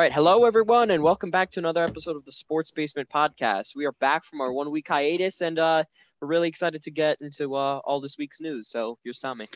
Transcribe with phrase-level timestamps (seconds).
[0.00, 3.76] All right, hello everyone, and welcome back to another episode of the Sports Basement Podcast.
[3.76, 5.84] We are back from our one week hiatus, and uh,
[6.18, 8.68] we're really excited to get into uh, all this week's news.
[8.68, 9.46] So here's Tommy.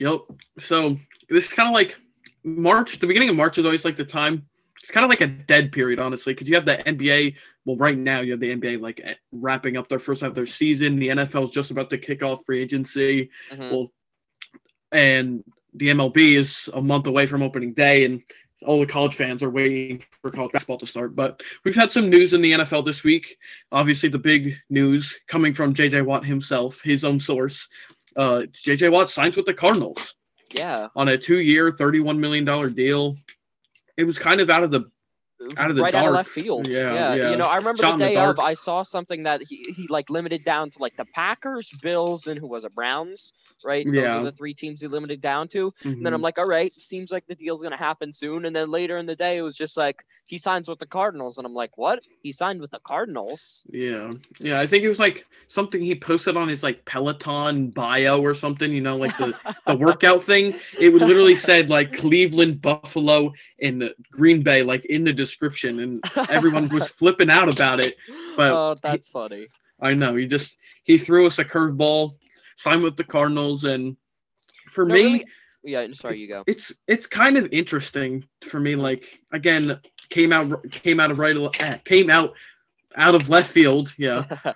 [0.00, 0.22] Yep.
[0.58, 0.96] So
[1.28, 1.96] this is kind of like
[2.42, 2.98] March.
[2.98, 4.44] The beginning of March is always like the time.
[4.82, 7.36] It's kind of like a dead period, honestly, because you have the NBA.
[7.64, 10.34] Well, right now you have the NBA like eh, wrapping up their first half of
[10.34, 10.98] their season.
[10.98, 13.30] The NFL is just about to kick off free agency.
[13.52, 13.70] Mhm.
[13.70, 13.92] Well,
[14.90, 18.22] and the MLB is a month away from opening day, and
[18.64, 21.14] all the college fans are waiting for college basketball to start.
[21.14, 23.36] But we've had some news in the NFL this week.
[23.72, 27.68] Obviously, the big news coming from JJ Watt himself, his own source.
[28.16, 30.14] Uh, JJ Watt signs with the Cardinals
[30.56, 33.16] Yeah, on a two-year, thirty-one million dollar deal.
[33.96, 34.90] It was kind of out of the
[35.56, 36.66] Out of the right out of left field.
[36.66, 37.30] Yeah, yeah.
[37.30, 38.38] You know, I remember Shot the in the day of.
[38.38, 42.38] I saw something that he, he like limited down to like the Packers, Bills, and
[42.38, 43.32] who was it, Browns,
[43.64, 43.84] right?
[43.84, 44.18] Those Yeah.
[44.18, 45.72] are the three teams he limited down to.
[45.82, 46.14] And then.
[46.14, 46.24] I'm mm-hmm.
[46.24, 48.44] like, all right, seems like the deal's gonna happen soon.
[48.44, 51.36] And then later in the day, it was just like he signs with the Cardinals,
[51.36, 52.02] and I'm like, what?
[52.22, 53.62] He signed with the Cardinals?
[53.68, 54.58] Yeah, yeah.
[54.60, 58.72] I think it was like something he posted on his like Peloton bio or something.
[58.72, 59.34] You know, like the
[59.66, 60.58] the workout thing.
[60.78, 66.04] It would literally said like Cleveland, Buffalo, and Green Bay like in the description, and
[66.30, 67.94] everyone was flipping out about it.
[68.36, 69.46] But oh, that's funny.
[69.80, 72.14] I know he just he threw us a curveball,
[72.56, 73.96] signed with the Cardinals, and
[74.70, 75.24] for No, me, really-
[75.64, 75.86] yeah.
[75.92, 76.44] Sorry, you go.
[76.46, 78.76] it's it's kind of interesting for me.
[78.76, 81.36] Like again, came out came out of right
[81.84, 82.34] came out
[82.96, 83.94] out of left field.
[83.98, 84.24] Yeah,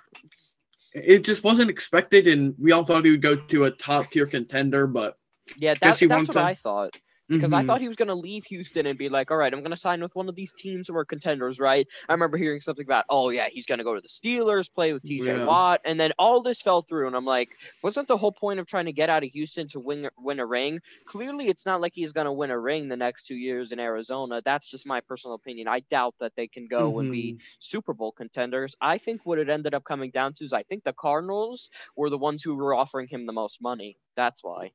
[0.93, 4.25] it just wasn't expected, and we all thought he would go to a top tier
[4.25, 5.17] contender, but
[5.57, 6.95] yeah, that, that's what to- I thought.
[7.37, 7.63] Because I Mhm.
[7.63, 9.77] thought he was going to leave Houston and be like, all right, I'm going to
[9.77, 11.87] sign with one of these teams who are contenders, right?
[12.07, 14.93] I remember hearing something about, oh, yeah, he's going to go to the Steelers, play
[14.93, 15.39] with TJ Yeah.
[15.39, 15.81] Watt.
[15.85, 17.07] And then all this fell through.
[17.07, 17.49] And I'm like,
[17.81, 20.45] wasn't the whole point of trying to get out of Houston to win, win a
[20.45, 20.79] ring?
[21.05, 23.79] Clearly, it's not like he's going to win a ring the next two years in
[23.79, 24.41] Arizona.
[24.43, 25.67] That's just my personal opinion.
[25.67, 27.39] I doubt that they can go and be Mm-hmm.
[27.59, 28.75] Super Bowl contenders.
[28.81, 32.09] I think what it ended up coming down to is I think the Cardinals were
[32.09, 33.97] the ones who were offering him the most money.
[34.15, 34.71] That's why.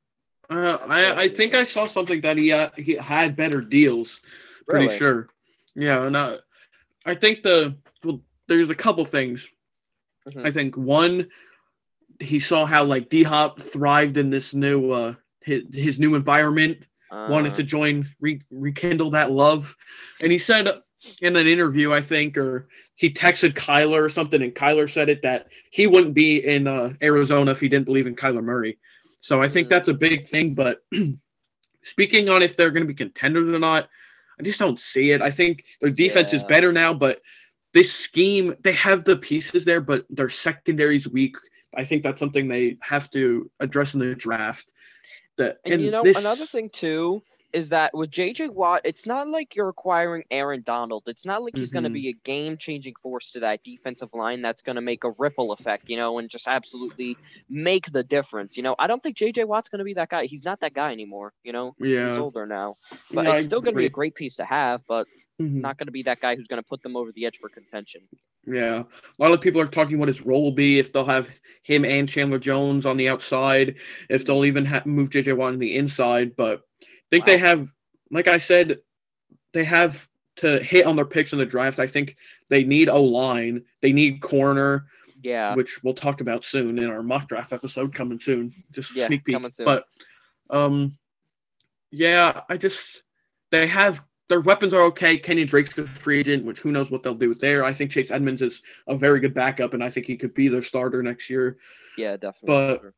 [0.49, 4.21] Uh, I I think I saw something that he uh, he had better deals.
[4.67, 4.97] Pretty Really?
[4.97, 5.29] sure.
[5.75, 6.37] Yeah, and uh,
[7.05, 9.49] I think the well, there's a couple things.
[10.29, 10.45] Mhm.
[10.45, 11.27] I think one,
[12.19, 16.85] he saw how like D Hop thrived in this new uh his, his new environment.
[17.11, 19.75] wanted Uh, to join, re- rekindle that love.
[20.21, 20.67] And he said
[21.21, 25.21] in an interview, I think, or he texted Kyler or something, and Kyler said it
[25.21, 28.77] that he wouldn't be in uh, Arizona if he didn't believe in Kyler Murray.
[29.25, 29.71] So I think Mm.
[29.71, 30.53] that's a big thing.
[30.53, 30.85] But
[31.81, 33.89] speaking on if they're going to be contenders or not,
[34.39, 35.21] I just don't see it.
[35.23, 37.21] I think their defense is better now, but
[37.73, 41.37] this scheme, they have the pieces there, but their secondary's weak.
[41.75, 44.71] I think that's something they have to address in the draft.
[45.37, 47.23] That And, you know, this- another thing too
[47.55, 51.03] is that with JJ Watt, it's not like you're acquiring Aaron Donald.
[51.07, 54.41] It's not like he's going to be a game changing force to that defensive line
[54.41, 57.17] that's going to make a ripple effect, you know, and just absolutely
[57.49, 58.57] make the difference.
[58.57, 60.25] You know, I don't think JJ Watt's going to be that guy.
[60.25, 62.75] He's not that guy anymore, you know, he's older now.
[63.13, 65.07] But I it's still going to be a great piece to have, but
[65.41, 65.61] Mhm.
[65.61, 67.49] not going to be that guy who's going to put them over the edge for
[67.49, 68.01] contention.
[68.47, 71.29] Yeah, a lot of people are talking what his role will be if they'll have
[71.63, 73.75] him and Chandler Jones on the outside,
[74.09, 76.35] if they'll even ha- move JJ Watt on the inside.
[76.35, 76.61] But
[77.15, 77.73] I think they have,
[78.11, 78.79] like I said,
[79.53, 81.79] they have to hit on their picks in the draft.
[81.79, 82.17] I think
[82.49, 84.87] they need O line, they need corner,
[85.23, 85.55] Yeah.
[85.55, 88.53] which we'll talk about soon in our mock draft episode coming soon.
[88.71, 89.37] Just Yeah, sneak peek.
[89.63, 89.85] But
[90.49, 90.97] um,
[91.91, 93.03] yeah, I just
[93.51, 95.17] they have their weapons are okay.
[95.17, 97.63] Kenyon Drake's a free agent, which who knows what they'll do there.
[97.63, 100.47] I think Chase Edmonds is a very good backup, and I think he could be
[100.47, 101.57] their starter next year.
[101.97, 102.91] Yeah, definitely.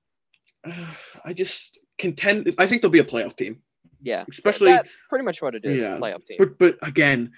[0.63, 0.85] But uh,
[1.25, 2.53] I just contend.
[2.57, 3.61] I think they'll be a playoff team,
[4.01, 4.25] yeah.
[4.29, 4.71] especially.
[4.71, 6.37] That's pretty much what it is, Yeah, playoff team.
[6.39, 7.31] But but again,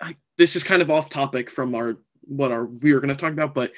[0.00, 3.20] I, this is kind of off topic from our what our we were going to
[3.20, 3.54] talk about.
[3.54, 3.72] But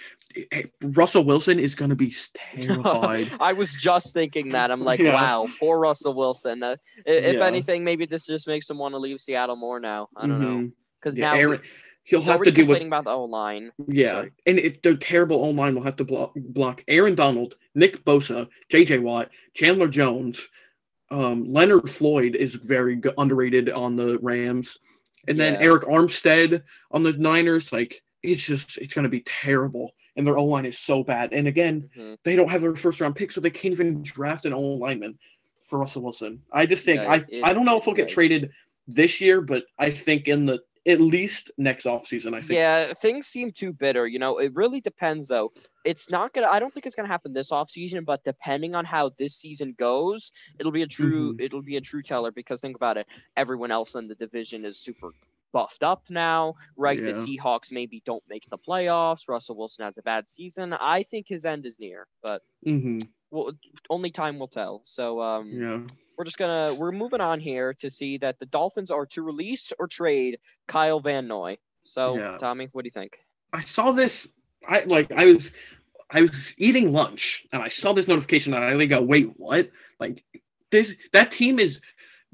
[0.51, 2.15] hey, Russell Wilson is going to be
[2.57, 3.31] terrified.
[3.41, 4.71] I was just thinking that.
[4.71, 5.15] I'm like, Yeah.
[5.15, 6.63] wow, poor Russell Wilson.
[6.63, 6.77] Uh,
[7.07, 7.47] if Yeah.
[7.47, 10.09] anything, maybe this just makes him want to leave Seattle more now.
[10.17, 10.47] I don't know.
[10.47, 10.73] Mhm.
[11.01, 11.61] Because Yeah, now Aaron,
[12.05, 13.71] he'll have to do what complaining about the O line.
[13.87, 14.33] Yeah, Sorry.
[14.47, 18.49] and if the terrible O line will have to block, block Aaron Donald, Nick Bosa,
[18.71, 18.99] J.J.
[19.01, 20.49] Watt, Chandler Jones,
[21.11, 24.79] um, Leonard Floyd is very underrated on the Rams,
[25.27, 25.67] and then Yeah.
[25.67, 27.73] Arik Armstead on the Niners.
[27.73, 31.33] Like it's just it's going to be terrible, and their O line is so bad.
[31.33, 32.19] And again, Mhm.
[32.25, 35.19] they don't have their first round pick, so they can't even draft an O lineman
[35.65, 36.43] for Russell Wilson.
[36.53, 37.11] I just think Yeah,
[37.43, 38.13] I I don't know if he'll get yikes.
[38.13, 38.51] traded
[38.87, 42.53] this year, but I think in the at least next offseason, I think.
[42.53, 44.07] Yeah, things seem too bitter.
[44.07, 45.53] You know, it really depends though.
[45.85, 46.49] It's not gonna.
[46.49, 50.33] I don't think it's gonna happen this offseason, but depending on how this season goes,
[50.59, 51.35] it'll be a true.
[51.35, 51.41] Mhm.
[51.41, 53.07] It'll be a true teller because think about it.
[53.37, 55.13] Everyone else in the division is super
[55.53, 56.99] buffed up now, right?
[57.05, 59.29] The Seahawks maybe don't make the playoffs.
[59.29, 60.73] Russell Wilson has a bad season.
[60.73, 62.99] I think his end is near, but hmm
[63.31, 63.53] well,
[63.91, 64.81] only time will tell.
[64.85, 65.81] So um, Yeah.
[66.19, 69.73] We're just gonna we're moving on here to see that the Dolphins are to release
[69.79, 71.57] or trade Kyle Van Noy.
[71.85, 72.37] So Yeah.
[72.39, 73.19] Tommy, what do you think?
[73.53, 74.29] I saw this.
[74.69, 75.13] I like.
[75.13, 75.51] I was.
[76.11, 79.71] I was eating lunch and I saw this notification and I like go, wait, what?
[80.01, 80.25] Like
[80.71, 80.95] this?
[81.13, 81.81] That team is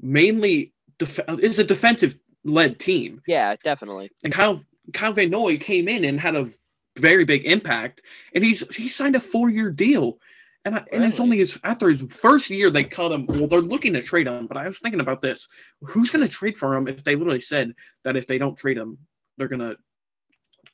[0.01, 2.15] mainly def- is a defensive
[2.45, 4.11] led team, Yeah, definitely.
[4.23, 4.61] and Kyle
[4.93, 6.49] Kyle Van Noy came in and had a
[6.97, 8.01] very big impact,
[8.33, 10.19] and he's he signed a four year deal.
[10.65, 13.27] And, I, and it's only his after his first year they cut him.
[13.27, 15.47] Well, they're looking to trade him, but I was thinking about this:
[15.81, 17.73] who's going to trade for him if they literally said
[18.03, 18.97] that if they don't trade him,
[19.37, 19.75] they're gonna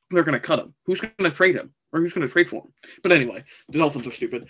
[0.10, 0.74] they're gonna cut him?
[0.86, 2.74] Who's going to trade him, or who's going to trade for him?
[3.04, 4.48] But anyway, the Dolphins are stupid.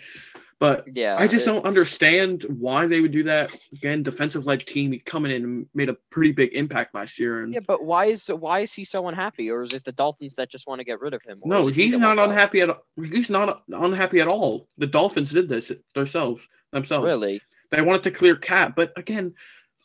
[0.62, 3.50] But Yeah, I just it- don't understand why they would do that.
[3.72, 7.42] Again, defensive led team coming in and made a pretty big impact last year.
[7.42, 10.34] And Yeah, but why is why is he so unhappy, or is it the Dolphins
[10.36, 11.40] that just want to get rid of him?
[11.44, 12.28] No, he's not wants out?
[12.28, 14.68] unhappy at he's not unhappy at all.
[14.78, 17.06] The Dolphins did this themselves themselves.
[17.06, 17.40] Really?
[17.72, 19.34] They wanted to clear cap, but again,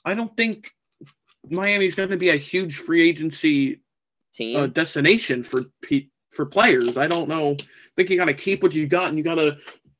[0.05, 0.69] I don't think
[1.49, 3.81] Miami's going to be a huge free agency
[4.35, 4.57] Team?
[4.57, 6.97] uh, destination for pe- for players.
[6.97, 7.53] I don't know.
[7.53, 7.65] I
[7.95, 9.57] think you got to keep what you got, and you got to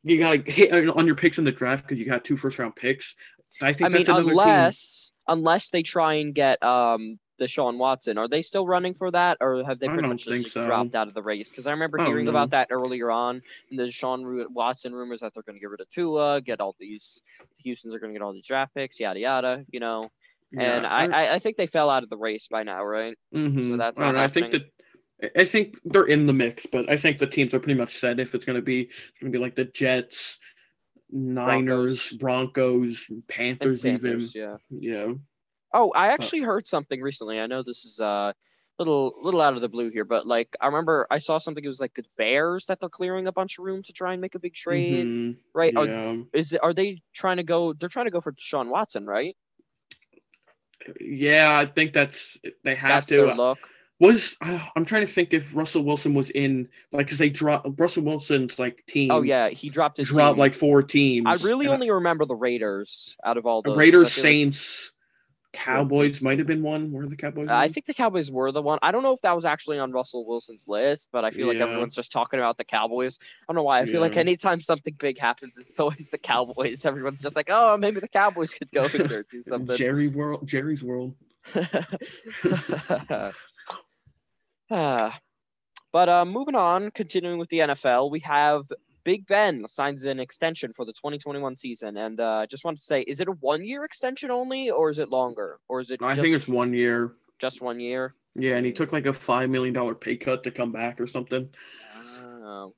[0.07, 2.59] you got to hit on your picks in the draft because you got two first
[2.59, 3.15] round picks.
[3.62, 4.39] I think I mean, that's another team.
[4.39, 9.38] unless unless they try and get um Deshaun Watson, are they still running for that,
[9.42, 10.65] or have they pretty much just so.
[10.65, 11.50] dropped out of the race?
[11.50, 12.31] Because I remember I hearing know.
[12.31, 15.69] about that earlier on in the Deshaun Ru- Watson rumors that they're going to get
[15.69, 17.21] rid of Tua, get all these
[17.63, 20.09] Houston's are going to get all these draft picks, yada yada, you know.
[20.57, 23.18] and I, I I think they fell out of the race by now, right?
[23.33, 23.62] Mhm.
[23.62, 24.63] So that's I not I think that
[25.36, 28.19] I think they're in the mix, but I think the teams are pretty much set
[28.19, 30.38] if it's going to be it's going to be like the Jets,
[31.12, 34.60] Niners, Broncos, And Panthers, Panthers, even.
[34.72, 35.08] yeah.
[35.08, 35.14] Yeah.
[35.74, 37.40] Oh, I actually heard something recently.
[37.40, 38.34] I know this is a
[38.78, 41.64] little little out of the blue here, but like I remember I saw something.
[41.64, 44.22] It was like the Bears that they're clearing a bunch of room to try and
[44.22, 45.38] make a big trade, Mhm.
[45.54, 45.74] right?
[45.75, 45.88] Are,
[46.34, 47.74] is it, are they trying to go?
[47.74, 49.36] They're trying to go for Deshaun Watson, right?
[51.02, 53.25] yeah, I think that's they have That's to.
[53.34, 53.68] look.
[53.99, 57.67] Was uh, I'm trying to think if Russell Wilson was in like because they dropped
[57.79, 59.09] Russell Wilson's like team.
[59.09, 60.39] Oh yeah, he dropped his dropped team.
[60.39, 61.25] like four teams.
[61.27, 64.91] I really only remember the Raiders out of all the Raiders, feel like- Saints,
[65.51, 66.91] Cowboys might have been one.
[66.91, 67.47] Were the Cowboys?
[67.49, 68.77] I think the Cowboys were the one.
[68.83, 71.57] I don't know if that was actually on Russell Wilson's list, but I feel like
[71.57, 71.63] Yeah.
[71.63, 73.17] everyone's just talking about the Cowboys.
[73.21, 73.79] I don't know why.
[73.79, 76.85] I feel like anytime something big happens, it's always the Cowboys.
[76.85, 79.75] Everyone's just like, oh, maybe the Cowboys could go in there do something.
[79.75, 81.15] Jerry world, Jerry's world.
[84.69, 85.19] Ah.
[85.92, 88.64] but uh, moving on, continuing with the NFL, we have
[89.04, 93.02] Big Ben signs an extension for the 2021 season, and uh, just want to say,
[93.02, 96.02] is it a one-year extension only, or is it longer, or is it?
[96.04, 97.14] I just, think it's one year.
[97.40, 98.16] just one year.
[98.36, 101.08] Yeah, and he took like a five million dollar pay cut to come back or
[101.08, 101.50] something.
[102.44, 102.74] Oh.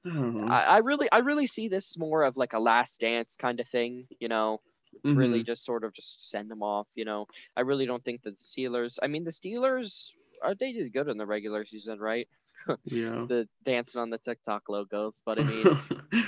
[0.47, 0.63] I.
[0.63, 4.07] I, really, I really see this more of like a last dance kind of thing.
[4.19, 4.61] You know,
[5.03, 5.45] really Mhm.
[5.45, 6.87] just sort of just send them off.
[6.95, 7.27] You know,
[7.57, 8.97] I really don't think that the Steelers.
[9.01, 10.13] I mean, the Steelers
[10.59, 12.27] they did good in the regular season, right?
[12.85, 13.27] Yeah.
[13.27, 15.77] The dancing on the TikTok logos, but I mean,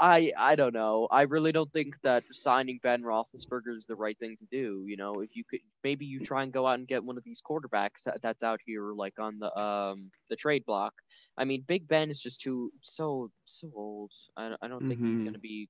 [0.00, 1.08] I I don't know.
[1.10, 4.84] I really don't think that signing Ben Roethlisberger is the right thing to do.
[4.86, 7.24] You know, if you could maybe you try and go out and get one of
[7.24, 10.94] these quarterbacks that's out here like on the um the trade block.
[11.36, 14.12] I mean, Big Ben is just too so so old.
[14.36, 15.24] I I don't think he's Mhm.
[15.24, 15.68] gonna be.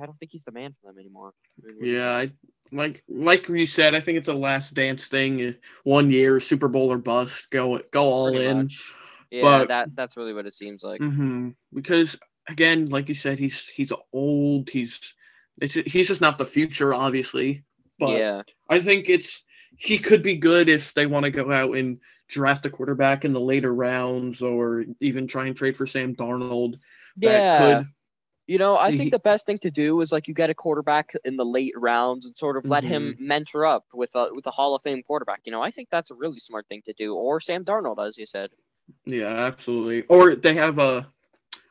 [0.00, 1.32] I don't think he's the man for them anymore.
[1.62, 2.16] I mean, what do you yeah.
[2.16, 2.30] I
[2.70, 3.94] like like you said.
[3.94, 5.44] I think it's a last dance thing.
[5.44, 5.52] uh,
[5.84, 7.50] One year, Super Bowl or bust.
[7.50, 8.58] Go go all in.
[8.58, 8.92] much.
[9.30, 11.00] Yeah, but- that that's really what it seems like.
[11.00, 12.16] hmm Because
[12.48, 14.70] again, like you said, he's he's old.
[14.70, 15.14] He's
[15.60, 17.64] it's, he's just not the future, obviously.
[17.98, 19.42] But yeah, I think it's
[19.76, 21.98] he could be good if they want to go out and
[22.28, 26.74] draft a quarterback in the later rounds, or even try and trade for Sam Darnold.
[27.18, 27.58] That yeah.
[27.58, 27.86] could
[28.46, 31.14] You know, I think the best thing to do is like you get a quarterback
[31.24, 33.26] in the late rounds and sort of let him Mm-hmm.
[33.26, 35.42] mentor up with a with a Hall of Fame quarterback.
[35.44, 37.14] You know, I think that's a really smart thing to do.
[37.14, 38.50] Or Sam Darnold, as you said.
[39.04, 40.02] Yeah, absolutely.
[40.08, 41.08] Or they have a.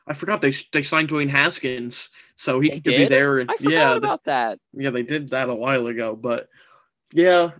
[0.06, 3.38] I forgot they they signed Dwayne Haskins, so he They could be there.
[3.38, 4.58] And I forgot yeah, about that.
[4.72, 6.16] yeah, they did that a while ago.
[6.16, 6.48] But
[7.12, 7.52] yeah,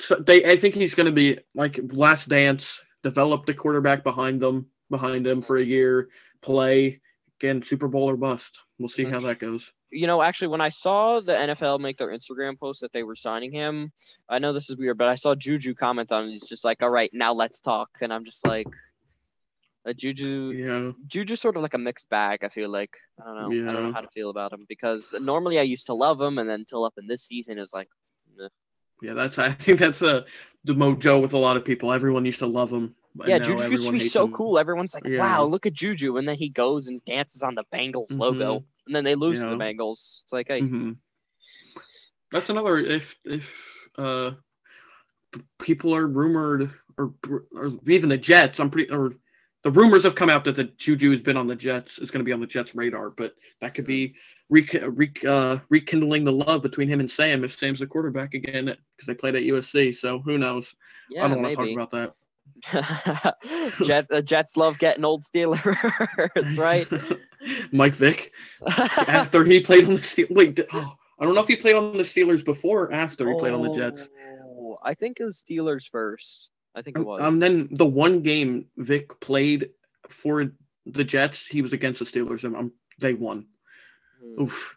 [0.00, 2.80] so they I think he's going to be like last dance.
[3.02, 6.08] Develop the quarterback behind them, behind him for a year,
[6.40, 7.00] play
[7.44, 8.60] again, Super Bowl or bust.
[8.78, 9.72] We'll see how that goes.
[9.90, 13.14] You know, actually, when I saw the NFL make their Instagram post that they were
[13.14, 13.92] signing him,
[14.28, 16.30] I know this is weird, but I saw Juju comment on it.
[16.30, 18.66] He's just like, "All right, now let's talk," and I'm just like,
[19.86, 20.52] uh, Juju.
[20.56, 22.40] Yeah, Juju's sort of like a mixed bag.
[22.42, 23.70] I feel like I don't know.
[23.70, 26.38] I don't know how to feel about him because normally I used to love him,
[26.38, 27.88] and then until up in this season, it was like,
[28.36, 28.48] meh.
[29.02, 30.24] Yeah, that's I think that's a
[30.64, 31.92] the mojo with a lot of people.
[31.92, 32.96] Everyone used to love him.
[33.26, 34.32] Yeah, Juju used to be so him.
[34.32, 34.58] cool.
[34.58, 35.20] Everyone's like, Yeah.
[35.20, 38.64] "Wow, look at Juju," and then he goes and dances on the Bengals logo, Mhm.
[38.86, 40.20] and then they lose to the Bengals.
[40.22, 40.92] It's like, hey, hmm
[42.32, 44.32] That's another if if uh
[45.60, 47.14] people are rumored or
[47.54, 48.58] or even the Jets.
[48.58, 49.14] I'm pretty or
[49.62, 52.20] the rumors have come out that the Juju has been on the Jets is going
[52.20, 54.14] to be on the Jets radar, but that could be
[54.50, 58.66] re, re, uh, rekindling the love between him and Sam if Sam's the quarterback again
[58.66, 59.94] because they played at USC.
[59.94, 60.74] So who knows?
[61.08, 62.14] yeah, I don't want to talk about that.
[63.82, 66.88] Jet, the Jets love getting old Steelers, right?
[67.72, 68.32] Mike Vick
[69.06, 70.34] after he played on the Steelers.
[70.34, 73.38] Wait, oh, I don't know if he played on the Steelers before or after he
[73.38, 74.08] played on the Jets.
[74.42, 76.50] Oh, I think it was Steelers first.
[76.74, 77.22] I think it was.
[77.22, 79.70] Um, then the one game Vick played
[80.08, 80.52] for
[80.86, 83.46] the Jets, he was against the Steelers, and um, they won.
[84.22, 84.42] Hmm.
[84.42, 84.76] Oof,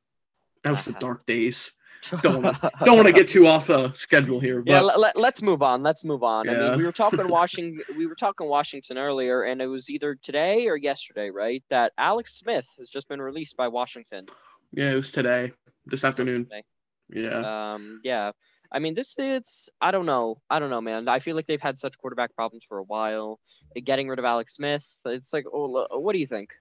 [0.63, 1.71] that was the dark days.
[2.21, 2.43] Don't
[2.83, 5.83] Don't want to get too off uh, schedule here, but Yeah, let, us move on.
[5.83, 6.49] Let's move on.
[6.49, 7.81] I mean, we were talking Washington.
[7.97, 11.63] we were talking Washington earlier, and it was either today or yesterday, right?
[11.69, 14.25] That Alex Smith has just been released by Washington.
[14.71, 15.51] yeah, it was today,
[15.85, 16.45] this afternoon.
[16.45, 16.63] Today.
[17.09, 18.31] Yeah, Um, yeah.
[18.71, 20.41] I mean, this it's I don't know.
[20.49, 21.07] I don't know, man.
[21.07, 23.39] I feel like they've had such quarterback problems for a while.
[23.83, 26.51] Getting rid of Alex Smith, it's like, oh, what do you think?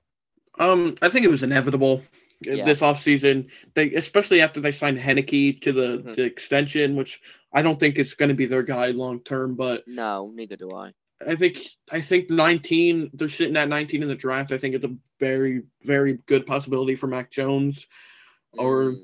[0.58, 2.02] um, I think it was inevitable
[2.40, 2.64] Yeah.
[2.64, 3.48] this offseason.
[3.74, 6.14] They, especially after they signed Heinicke to the, Mhm.
[6.16, 7.20] the extension, which
[7.52, 10.72] I don't think is going to be their guy long term, but No, neither do
[10.72, 10.92] I.
[11.26, 13.10] I think I think 19.
[13.14, 14.52] They're sitting at 19 in the draft.
[14.52, 17.86] I think it's a very very good possibility for Mac Jones,
[18.52, 19.02] or Mm.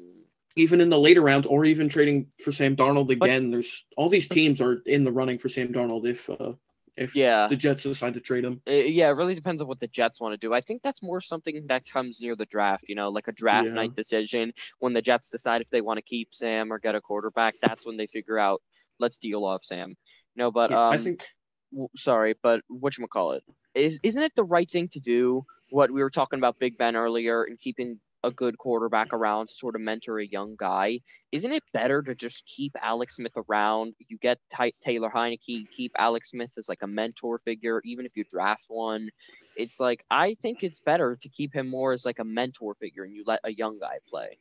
[0.57, 3.51] even in the later rounds, or even trading for Sam Darnold But- again.
[3.51, 6.53] There's all these teams are in the running for Sam Darnold if uh,
[6.97, 7.49] if yeah.
[7.49, 8.61] the Jets decide to trade him.
[8.69, 10.53] Uh, yeah, it really depends on what the Jets want to do.
[10.53, 13.69] I think that's more something that comes near the draft, you know, like a draft
[13.69, 13.75] Yeah.
[13.75, 17.01] night decision when the Jets decide if they want to keep Sam or get a
[17.01, 17.55] quarterback.
[17.63, 18.61] That's when they figure out
[18.99, 19.97] let's deal off Sam.
[20.37, 21.27] No, but Yeah, um, I think
[21.73, 23.43] w- sorry, but what you call it
[23.75, 25.45] is isn't it the right thing to do?
[25.71, 29.55] What we were talking about Big Ben earlier and keeping a good quarterback around to
[29.55, 31.01] sort of mentor a young guy.
[31.33, 33.95] Isn't it better to just keep Alex Smith around?
[34.09, 38.13] You get Ty- Taylor Heinicke, keep Alex Smith as like a mentor figure, even if
[38.17, 39.09] you draft one.
[39.57, 43.05] It's like I think it's better to keep him more as like a mentor figure,
[43.05, 44.39] and you let a young guy play.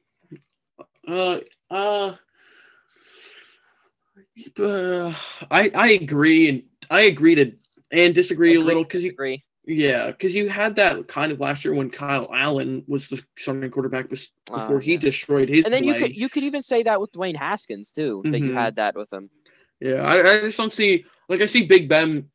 [1.07, 2.15] uh uh.
[4.59, 5.13] Uh,
[5.51, 7.51] I I agree and I agree to
[7.91, 9.43] and disagree a little because you disagree.
[9.65, 13.69] Yeah, because you had that kind of last year when Kyle Allen was the starting
[13.69, 14.17] quarterback Uh,
[14.57, 14.99] before he yeah.
[14.99, 18.21] destroyed his And then you could you could even say that with Dwayne Haskins too,
[18.25, 18.53] that you Mhm.
[18.55, 19.29] had that with him.
[19.79, 22.29] Yeah, I, I just don't see like I see Big Ben.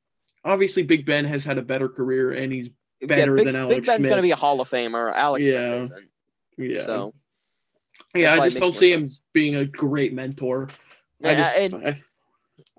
[0.45, 2.71] Obviously, Big Ben has had a better career, and he's
[3.03, 3.75] Better Big, than Alex.
[3.75, 5.13] Big Ben's gonna be a Hall of Famer.
[5.13, 5.85] Alex Yeah.
[6.57, 7.13] Yeah, So
[8.15, 8.35] yeah.
[8.35, 10.69] I just don't see him being a great mentor.
[11.25, 12.03] I just, and- I,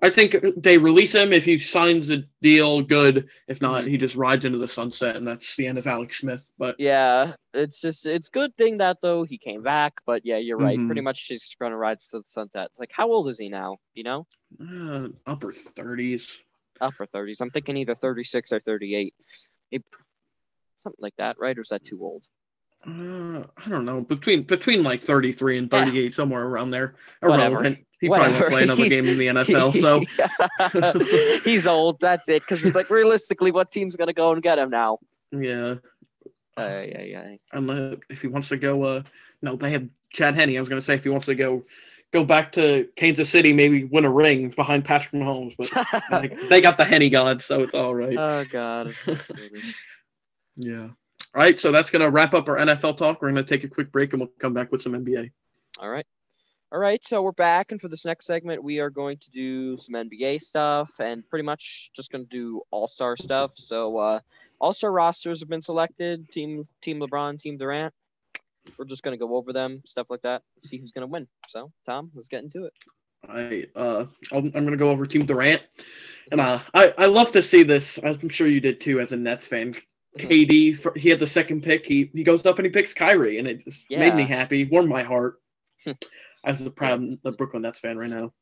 [0.00, 2.82] I think they release him if he signs the deal.
[2.82, 3.28] Good.
[3.48, 3.88] If not, Mhm.
[3.88, 6.52] he just rides into the sunset, and that's the end of Alex Smith.
[6.56, 10.56] But yeah, it's just it's good thing that though he came back, but yeah, you're
[10.56, 10.78] right.
[10.78, 10.86] Mhm.
[10.86, 12.66] Pretty much she's gonna ride to the sunset.
[12.70, 13.78] It's like how old is he now?
[13.94, 14.26] You know,
[14.60, 16.38] uh, upper thirties.
[16.80, 17.40] upper thirties.
[17.40, 19.14] I'm thinking either thirty six or thirty eight.
[20.84, 21.58] Something like that, right?
[21.58, 22.24] Or is that too old?
[22.86, 25.84] Uh, I don't know between between like 33 and Yeah.
[25.86, 27.76] 38 somewhere around there Whatever.
[28.00, 28.40] He probably Whatever.
[28.40, 31.98] won't play another He's- game in the NFL so he's old.
[32.00, 32.42] That's it.
[32.42, 34.98] Because it's like realistically, what team's gonna go and get him now?
[35.32, 35.74] yeah
[36.56, 37.36] Uh, yeah, yeah.
[37.52, 39.02] unless if he wants to go uh
[39.42, 41.64] no they had Chad Henne I was gonna say if he wants to go
[42.12, 46.60] go back to Kansas City maybe win a ring behind Patrick Mahomes but like, they
[46.62, 48.86] got the Henny god so it's all right oh God.
[48.88, 49.60] it's so silly.
[50.56, 50.84] yeah
[51.34, 53.92] all right so that's gonna wrap up our NFL talk we're gonna take a quick
[53.92, 55.30] break and we'll come back with some NBA
[55.78, 56.06] All right.
[56.70, 59.78] All right, so we're back, and for this next segment, we are going to do
[59.78, 63.52] some NBA stuff and pretty much just going to do All Star stuff.
[63.54, 64.20] So, uh,
[64.60, 67.94] All Star rosters have been selected Team Team LeBron, Team Durant.
[68.76, 71.26] We're just going to go over them, stuff like that, see who's going to win.
[71.48, 72.74] So, Tom, let's get into it.
[73.26, 75.62] I uh I'm, I'm gonna go over Team Durant,
[76.30, 77.98] and uh I I love to see this.
[78.04, 79.74] I'm sure you did too as a Nets fan.
[80.16, 81.84] KD for, he had the second pick.
[81.84, 84.88] He he goes up and he picks Kyrie, and it just made me happy, warmed
[84.88, 85.40] my heart.
[86.48, 88.32] As a proud Brooklyn Nets fan right now.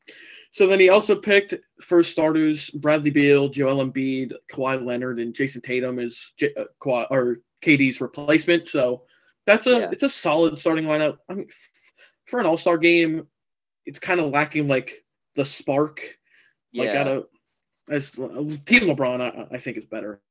[0.51, 5.61] So then he also picked first starters Bradley Beal, Joel Embiid, Kawhi Leonard, and Jayson
[5.61, 8.69] Tatum as J- uh, Kawhi, or KD's replacement.
[8.69, 9.03] So
[9.45, 9.89] that's a Yeah.
[9.91, 11.17] it's a solid starting lineup.
[11.27, 11.93] I mean, f-
[12.27, 13.27] for an All Star game,
[13.85, 15.03] it's kind of lacking like
[15.35, 15.99] the spark.
[16.73, 17.01] Like Yeah.
[17.01, 17.27] out of
[17.89, 18.21] as Team
[18.87, 20.21] LeBron, I, I think is better.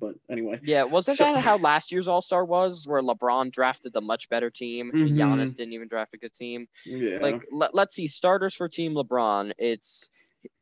[0.00, 3.92] But anyway, Yeah, wasn't So- that how last year's All Star was, where LeBron drafted
[3.92, 5.14] the much better team, Mhm.
[5.16, 6.68] Giannis didn't even draft a good team?
[6.84, 9.52] yeah, Like, let, let's see, starters for Team LeBron.
[9.58, 10.10] It's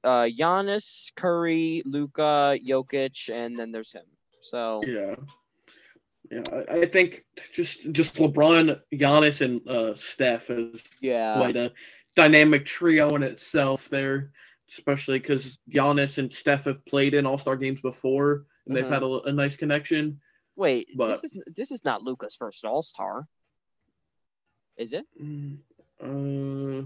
[0.04, 4.04] uh, Giannis, Curry, Luka, Jokic, and then there's him.
[4.42, 5.16] So yeah,
[6.30, 6.42] yeah.
[6.70, 11.72] I, I think just just LeBron, Giannis, and uh, Steph is yeah, quite a
[12.14, 14.32] dynamic trio in itself there,
[14.70, 18.90] especially because Giannis and Steph have played in All Star games before, and they've Mhm.
[18.90, 20.20] had a, a nice connection.
[20.56, 23.26] wait, but- this is this is not Luka's first All Star,
[24.76, 25.06] is it?
[25.20, 25.58] Mm,
[26.00, 26.84] Uh,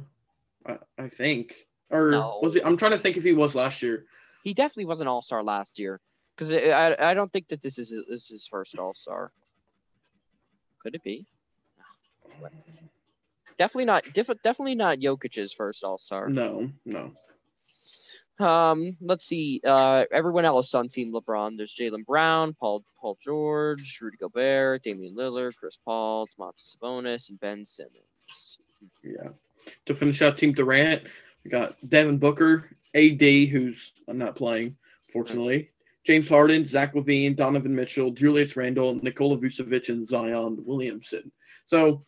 [0.67, 2.39] I, I think, or No.
[2.43, 2.65] was it?
[2.65, 4.07] I'm trying to think if he was last year.
[4.45, 6.01] He definitely was an All Star last year,
[6.35, 9.33] because I I don't think that this is this is his first All Star.
[10.79, 11.27] Could it be?
[13.59, 14.05] Definitely not.
[14.13, 16.29] Diff- definitely not Jokic's first All Star.
[16.29, 17.13] No, no.
[18.39, 19.61] Um, let's see.
[19.65, 21.57] Uh, everyone else on Team LeBron.
[21.57, 27.41] There's Jaylen Brown, Paul Paul George, Rudy Gobert, Damian Lillard, Chris Paul, Domantas Sabonis, and
[27.41, 28.59] Ben Simmons.
[29.03, 29.31] Yeah.
[29.87, 31.03] To finish out Team Durant,
[31.45, 34.77] we got Devin Booker, AD, who's I'm not playing,
[35.13, 35.71] fortunately.
[36.05, 41.33] James Harden, Zach LaVine, Donovan Mitchell, Julius Randle, Nikola Vucevic, and Zion Williamson.
[41.67, 42.05] So,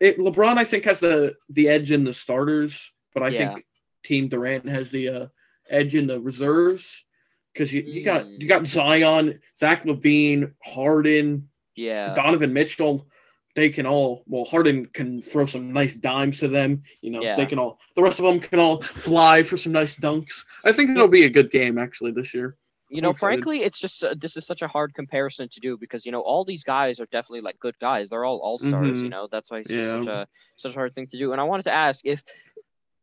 [0.00, 3.54] it, LeBron, I think, has the the edge in the starters, but I Yeah.
[3.54, 3.64] think
[4.04, 5.26] Team Durant has the uh,
[5.70, 7.04] edge in the reserves
[7.52, 12.14] because you, you got you got Zion, Zach LaVine, Harden, Yeah.
[12.14, 13.06] Donovan Mitchell,
[13.54, 16.82] they can all well Harden can throw some nice dimes to them.
[17.00, 17.36] You know, Yeah.
[17.36, 20.44] they can all the rest of them can all fly for some nice dunks.
[20.64, 22.56] I think it'll be a good game actually this year.
[22.88, 26.06] You know, frankly, it's just uh, this is such a hard comparison to do because
[26.06, 28.08] you know all these guys are definitely like good guys.
[28.08, 29.02] They're all all stars.
[29.02, 29.10] You Mhm.
[29.10, 31.32] know, that's why it's just such a such a hard thing to do.
[31.32, 32.22] And I wanted to ask if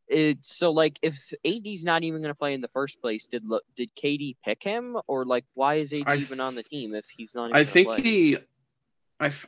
[0.08, 3.44] it's so like if AD's not even going to play in the first place, did
[3.76, 7.06] did KD pick him or like why is AD I even on the team if
[7.16, 7.46] he's not?
[7.50, 8.02] Even I think play?
[8.02, 8.38] he,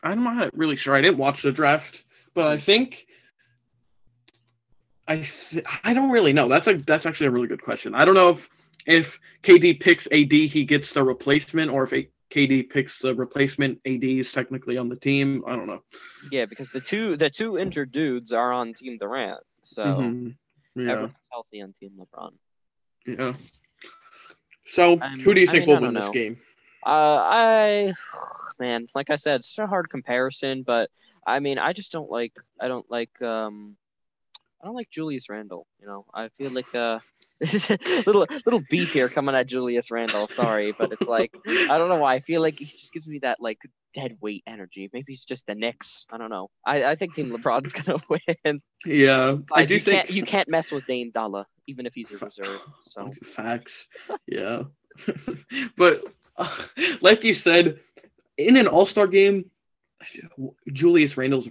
[0.03, 0.95] I'm not really sure.
[0.95, 3.07] I didn't watch the draft, but I think.
[5.07, 6.47] I th- I don't really know.
[6.47, 7.93] That's a that's actually a really good question.
[7.93, 8.49] I don't know if
[8.87, 13.79] if KD picks AD, he gets the replacement, or if a- KD picks the replacement,
[13.85, 15.43] AD is technically on the team.
[15.45, 15.83] I don't know.
[16.31, 20.35] Yeah, because the two the two injured dudes are on Team Durant, so Mhm.
[20.75, 22.33] Yeah, everyone's healthy on Team LeBron.
[23.05, 23.33] yeah.
[24.67, 26.37] So, who do you I think mean, will win this game?
[26.85, 27.93] Uh, I,
[28.59, 30.89] man, like I said, it's such a hard comparison, but
[31.25, 33.77] I mean, I just don't like, I don't like, um,
[34.61, 35.67] I don't like Julius Randle.
[35.79, 36.99] You know, I feel like uh,
[37.39, 40.27] this is a little little beef here coming at Julius Randle.
[40.27, 42.15] Sorry, but it's like I don't know why.
[42.15, 43.59] I feel like he just gives me that like
[43.95, 44.89] dead weight energy.
[44.93, 46.05] Maybe it's just the Knicks.
[46.11, 46.49] I don't know.
[46.65, 48.61] I, I think Team LeBron's gonna win.
[48.85, 52.11] Yeah, I do you think can't you can't mess with Dame Dolla even if he's
[52.11, 52.61] a reserve.
[52.81, 53.87] So Facts.
[54.27, 54.63] Yeah.
[55.77, 56.03] but
[56.37, 56.57] uh,
[57.01, 57.79] like you said,
[58.37, 59.49] in an All Star game,
[60.71, 61.49] Julius Randle's,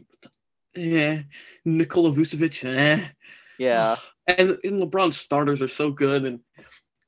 [0.76, 1.22] eh,
[1.64, 3.04] Nikola Vucevic, eh.
[3.58, 6.40] yeah, And, and LeBron's starters are so good, and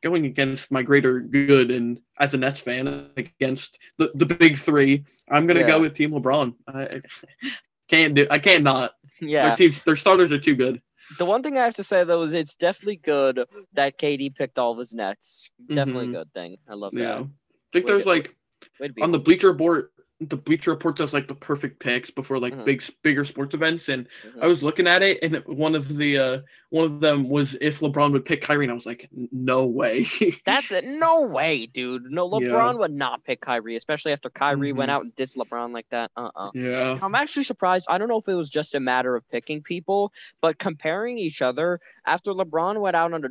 [0.07, 5.05] going against my greater good, and as a Nets fan, against the, the big three,
[5.31, 5.67] I'm gonna Yeah.
[5.69, 6.55] go with Team LeBron.
[6.69, 7.01] I
[7.89, 8.27] can't do.
[8.31, 8.93] I can't not.
[9.21, 9.49] yeah.
[9.49, 10.81] Their teams, their starters are too good.
[11.19, 14.59] The one thing I have to say though is it's definitely good that KD picked
[14.59, 15.51] all of his nets.
[15.69, 16.11] Definitely Mhm.
[16.11, 16.57] a good thing.
[16.69, 17.01] I love Yeah.
[17.01, 17.19] that.
[17.23, 17.27] I
[17.73, 18.37] think Way there's to- like
[18.81, 19.19] Way to be on the.
[19.19, 22.65] Bleacher Report, the Bleacher Report does like the perfect picks before like Mhm.
[22.65, 24.43] big bigger sports events, and Mhm.
[24.43, 26.39] I was looking at it, and one of the uh
[26.71, 30.07] one of them was if LeBron would pick Kyrie, and I was like, no way.
[30.47, 30.85] That's it.
[30.87, 32.11] No way, dude.
[32.11, 32.49] No, Yeah.
[32.49, 34.95] LeBron would not pick Kyrie, especially after Kyrie went Mhm.
[34.95, 36.11] out and dissed LeBron like that.
[36.17, 37.87] Uh uh yeah, I'm actually surprised.
[37.91, 41.43] I don't know if it was just a matter of picking people, but comparing each
[41.43, 43.29] other after LeBron went out on a,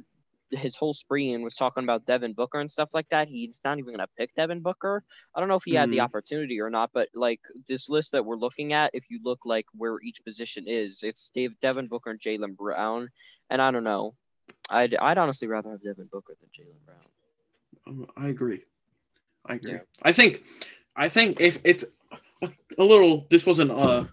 [0.52, 3.80] his whole spree and was talking about Devin Booker and stuff like that, he's not
[3.80, 5.04] even gonna pick Devin Booker.
[5.34, 6.04] I don't know if he had the Mhm.
[6.04, 9.66] opportunity or not, but like this list that we're looking at, if you look like
[9.74, 13.10] where each position is, it's Dave Devin Booker and Jaylen Brown,
[13.50, 14.16] and I don't know.
[14.70, 17.00] I'd I'd honestly rather have Devin Booker than Jaylen Brown.
[17.88, 18.64] Um, I agree.
[19.46, 19.74] I agree.
[19.74, 19.80] Yeah.
[20.02, 20.44] I think,
[20.96, 21.86] I think if it's
[22.42, 24.06] a, little, this wasn't uh,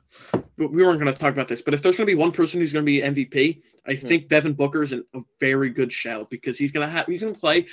[0.56, 2.60] we weren't going to talk about this, but if there's going to be one person
[2.60, 4.08] who's going to be MVP, I Mhm.
[4.08, 7.22] think Devin Booker is an, a very good shout because he's going to have he's
[7.22, 7.66] going to play.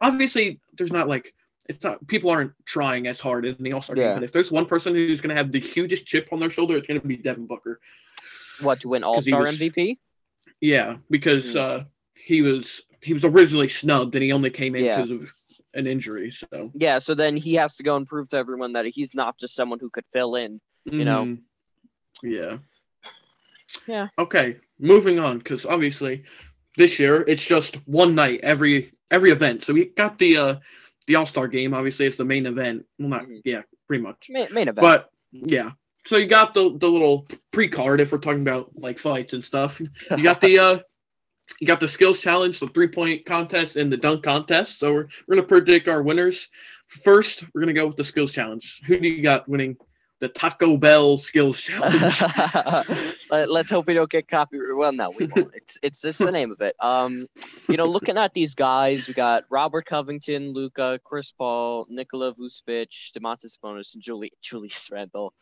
[0.00, 1.34] Obviously, there's not like
[1.68, 4.08] it's not people aren't trying as hard in the All Star Yeah.
[4.08, 6.50] game, but if there's one person who's going to have the hugest chip on their
[6.50, 7.78] shoulder, it's going to be Devin Booker.
[8.60, 9.98] What to win All Star MVP?
[10.60, 11.60] Yeah, because Mm.
[11.60, 11.84] uh,
[12.14, 14.96] he was he was originally snubbed and he only came in Yeah.
[14.96, 15.32] because of
[15.74, 16.30] an injury.
[16.30, 19.38] So Yeah, so then he has to go and prove to everyone that he's not
[19.38, 20.60] just someone who could fill in.
[20.84, 21.24] You know?
[21.24, 21.42] Mhm.
[22.22, 22.58] Yeah.
[23.86, 24.08] Yeah.
[24.18, 26.24] Okay, moving on because obviously
[26.76, 29.64] this year it's just one night every every event.
[29.64, 30.56] So we got the uh
[31.06, 31.74] the All Star game.
[31.74, 32.86] Obviously, it's the main event.
[32.98, 33.40] Well, not Mhm.
[33.44, 34.28] yeah, pretty much.
[34.30, 34.80] Main, main event.
[34.80, 35.70] But yeah,
[36.06, 39.44] so you got the the little pre card if we're talking about like fights and
[39.44, 39.80] stuff.
[39.80, 40.78] You got the uh,
[41.60, 44.78] you got the skills challenge, the three point contest, and the dunk contest.
[44.78, 46.48] So we're we're gonna predict our winners.
[46.86, 48.80] First, we're gonna go with the skills challenge.
[48.86, 49.76] Who do you got winning
[50.22, 52.22] the Taco Bell skills challenge?
[53.28, 54.76] Let, us hope we don't get copyright.
[54.76, 55.50] Well, no, we won't.
[55.52, 56.76] It's it's it's the name of it.
[56.78, 57.26] Um,
[57.68, 63.12] you know, looking at these guys, we got Robert Covington, Luka, Chris Paul, Nikola Vucevic,
[63.12, 65.34] Domantas Sabonis, and Julie Julius Randle.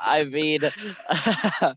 [0.00, 0.60] I mean,
[1.10, 1.74] I,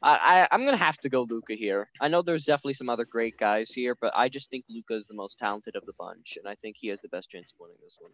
[0.00, 1.90] I I'm gonna have to go Luka here.
[2.00, 5.08] I know there's definitely some other great guys here, but I just think Luka is
[5.08, 7.58] the most talented of the bunch, and I think he has the best chance of
[7.58, 8.12] winning this one.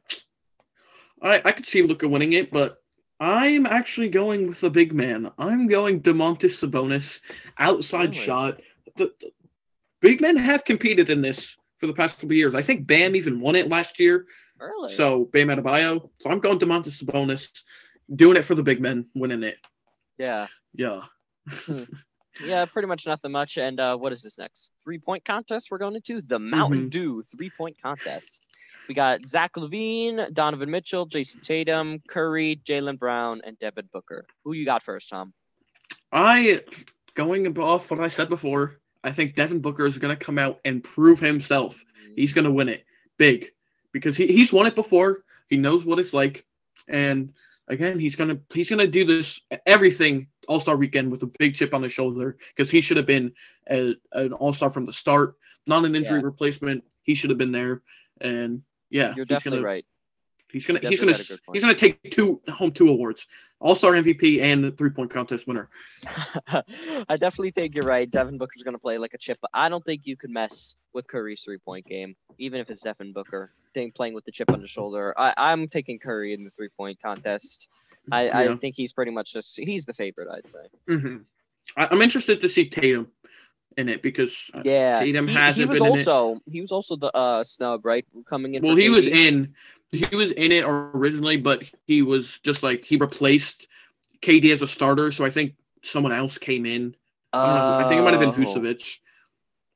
[1.23, 2.82] I I could see Luca winning it, but
[3.23, 5.31] I'm actually going with the big man.
[5.39, 7.21] I'm going Domantas Sabonis,
[7.57, 8.15] outside Really?
[8.15, 8.61] shot.
[8.97, 9.31] The, the
[10.01, 12.55] big men have competed in this for the past couple of years.
[12.55, 14.27] I think Bam even won it last year.
[14.59, 14.93] Really?
[14.93, 16.11] So Bam Adebayo.
[16.21, 17.49] So I'm going Domantas Sabonis,
[18.17, 19.59] doing it for the big men, winning it.
[20.19, 20.49] yeah.
[20.75, 21.03] Yeah.
[22.43, 23.59] Yeah, pretty much nothing much.
[23.59, 24.73] And uh, what is this next?
[24.85, 26.23] Three point contest we're going into?
[26.23, 26.91] The Mountain Mhm.
[26.91, 28.41] Dew three point contest.
[28.93, 34.27] We got Zach LaVine, Donovan Mitchell, Jayson Tatum, Curry, Jaylen Brown, and Devin Booker.
[34.45, 35.33] Who you got first, Tom?
[36.13, 36.61] I
[37.15, 38.81] going off what I said before.
[39.03, 41.83] I think Devin Booker is going to come out and prove himself.
[42.17, 42.85] He's going to win it
[43.17, 43.53] big
[43.93, 45.25] because he, he's won it before.
[45.49, 46.45] He knows what it's like,
[46.87, 47.33] and
[47.69, 51.73] again, he's gonna he's gonna do this everything All Star Weekend with a big chip
[51.73, 53.33] on his shoulder because he should have been
[53.71, 56.27] a, an All Star from the start, not an injury Yeah.
[56.27, 56.85] replacement.
[57.05, 57.81] He should have been there,
[58.21, 58.61] and
[58.93, 59.87] yeah, You're he's definitely gonna right.
[60.51, 61.57] he's gonna he's gonna definitely got a good point.
[61.57, 63.27] he's gonna take two home two awards,
[63.61, 65.69] All Star MVP and three point contest winner.
[66.47, 68.11] I definitely think you're right.
[68.11, 69.39] Devin Booker's going to play like a chip.
[69.41, 72.81] But I don't think you can mess with Curry's three point game, even if it's
[72.83, 73.53] Devin Booker
[73.95, 75.15] playing with the chip on his shoulder.
[75.17, 77.69] I, I'm taking Curry in the three point contest.
[78.11, 80.29] I, I think he's pretty much just he's the favorite.
[80.29, 80.59] I'd say.
[80.89, 81.17] hmm
[81.77, 83.09] I, I'm interested to see Tatum
[83.77, 86.09] in it because uh, Yeah, Tatum he, he hasn't was been in it.
[86.09, 88.63] also he was also the uh snub right coming in.
[88.63, 89.55] Well, he was in
[89.93, 93.69] he was in it originally, but he was just like he replaced
[94.23, 95.13] KD as a starter.
[95.13, 96.95] So I think someone else came in.
[97.33, 97.83] I.
[97.83, 98.33] I think it might have been Oh.
[98.33, 98.99] Vucevic.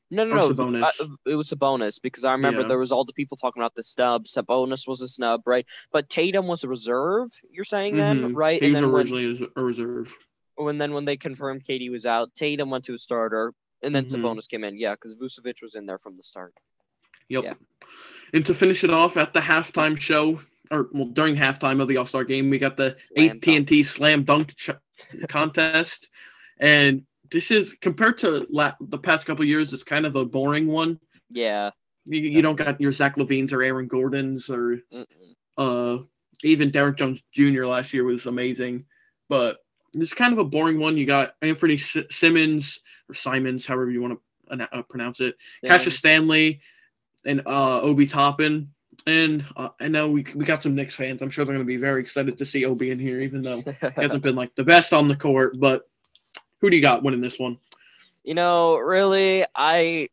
[0.09, 0.49] No, no, no.
[0.53, 0.85] Sabonis.
[0.85, 2.69] uh, it was Sabonis because I remember Yeah.
[2.69, 4.27] there was all the people talking about the snub.
[4.27, 5.67] Sabonis was a snub, right?
[5.91, 7.31] But Tatum was a reserve.
[7.51, 8.37] You're saying then, Mhm.
[8.37, 8.61] right?
[8.61, 10.15] He and was then originally as a reserve.
[10.55, 13.53] when then when they confirmed KD was out, Tatum went to a starter,
[13.87, 14.11] and then Mhm.
[14.23, 14.77] Sabonis came in.
[14.79, 16.53] Yeah, because Vucevic was in there from the start.
[17.29, 17.45] Yep.
[17.45, 17.55] Yeah.
[18.35, 21.97] And to finish it off at the halftime show, or well during halftime of the
[21.97, 24.71] All Star game, we got the AT and T Slam Dunk ch-
[25.29, 26.09] contest,
[26.59, 30.67] and this is compared to la- the past couple years, it's kind of a boring
[30.67, 31.01] one.
[31.31, 31.71] Yeah.
[32.05, 35.07] You, you don't got your Zach LaVines or Aaron Gordons or Mm-mm.
[35.57, 36.03] uh
[36.45, 37.65] even Derrick Jones Jr.
[37.65, 38.85] last year was amazing,
[39.29, 39.59] but
[40.03, 40.97] it's kind of a boring one.
[40.97, 44.19] You got Anthony S- Simmons or Simons, however you want
[44.51, 45.37] to uh, pronounce it.
[45.65, 46.61] Cassius Stanley
[47.25, 48.71] and uh, Obi Toppin.
[49.07, 51.23] And uh, I know we, we got some Knicks fans.
[51.23, 53.63] I'm sure they're going to be very excited to see Obi in here, even though
[53.63, 55.59] he hasn't been like the best on the court.
[55.61, 55.89] But
[56.61, 57.59] who do you got winning this one?
[58.25, 60.09] you know, really, I,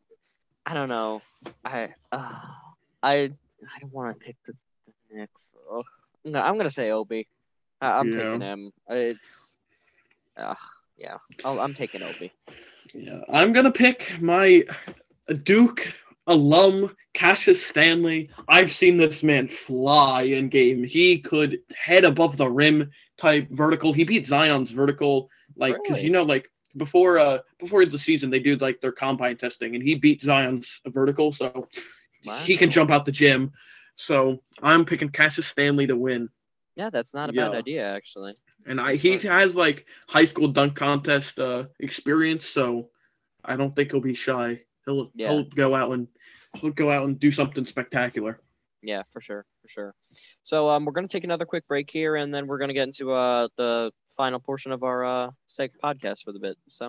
[0.64, 1.20] I don't know.
[1.64, 2.38] I, uh,
[3.02, 4.52] I, I don't want to pick the,
[5.10, 5.50] the Knicks.
[6.24, 7.26] No, I'm gonna say Obi.
[7.80, 8.16] I, I'm Yeah.
[8.16, 8.72] taking him.
[8.88, 9.53] It's,
[10.36, 10.54] uh,
[10.96, 12.32] yeah, I'll, I'm taking Obi.
[12.94, 14.64] Yeah, I'm going to pick my
[15.42, 15.92] Duke
[16.26, 18.30] alum, Cassius Stanley.
[18.48, 20.84] I've seen this man fly in game.
[20.84, 23.92] He could head above the rim type vertical.
[23.92, 26.04] He beat Zion's vertical, like because Really?
[26.04, 29.82] you know, like before uh before the season they do like their combine testing, and
[29.82, 31.68] he beat Zion's vertical, so
[32.42, 33.52] he can jump out the gym.
[33.96, 36.28] So I'm picking Cassius Stanley to win,
[36.76, 38.34] Yeah, that's not a bad idea actually.
[38.66, 42.90] and I he has like high school dunk contest uh experience, so
[43.44, 44.60] I don't think he'll be shy.
[44.84, 45.30] He'll Yeah.
[45.30, 46.08] he'll go out and
[46.56, 48.40] he'll go out and do something spectacular.
[48.82, 49.94] Yeah, for sure, for sure.
[50.42, 53.12] So um, we're gonna take another quick break here, and then we're gonna get into
[53.12, 56.56] uh the final portion of our uh seg podcast for the bit.
[56.68, 56.86] So,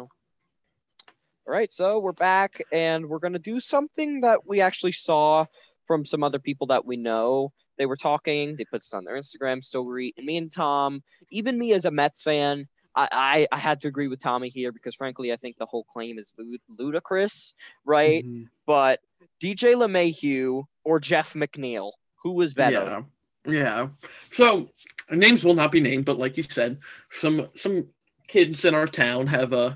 [1.48, 5.45] all right, so we're back, and we're gonna do something that we actually saw
[5.88, 7.54] from some other people that we know.
[7.77, 8.55] They were talking.
[8.55, 11.91] They put this on their Instagram story, and me and Tom, even me as a
[11.91, 12.67] Mets fan.
[12.95, 15.83] I, I, I had to agree with Tommy here because frankly I think the whole
[15.83, 18.23] claim is lud- ludicrous, right?
[18.25, 18.47] Mhm.
[18.65, 19.01] But
[19.41, 21.91] DJ LeMahieu or Jeff McNeil,
[22.23, 23.03] who was better?
[23.45, 23.88] Yeah, yeah.
[24.31, 24.69] So
[25.11, 26.79] names will not be named, but like you said,
[27.11, 27.88] some some
[28.29, 29.73] kids in our town have uh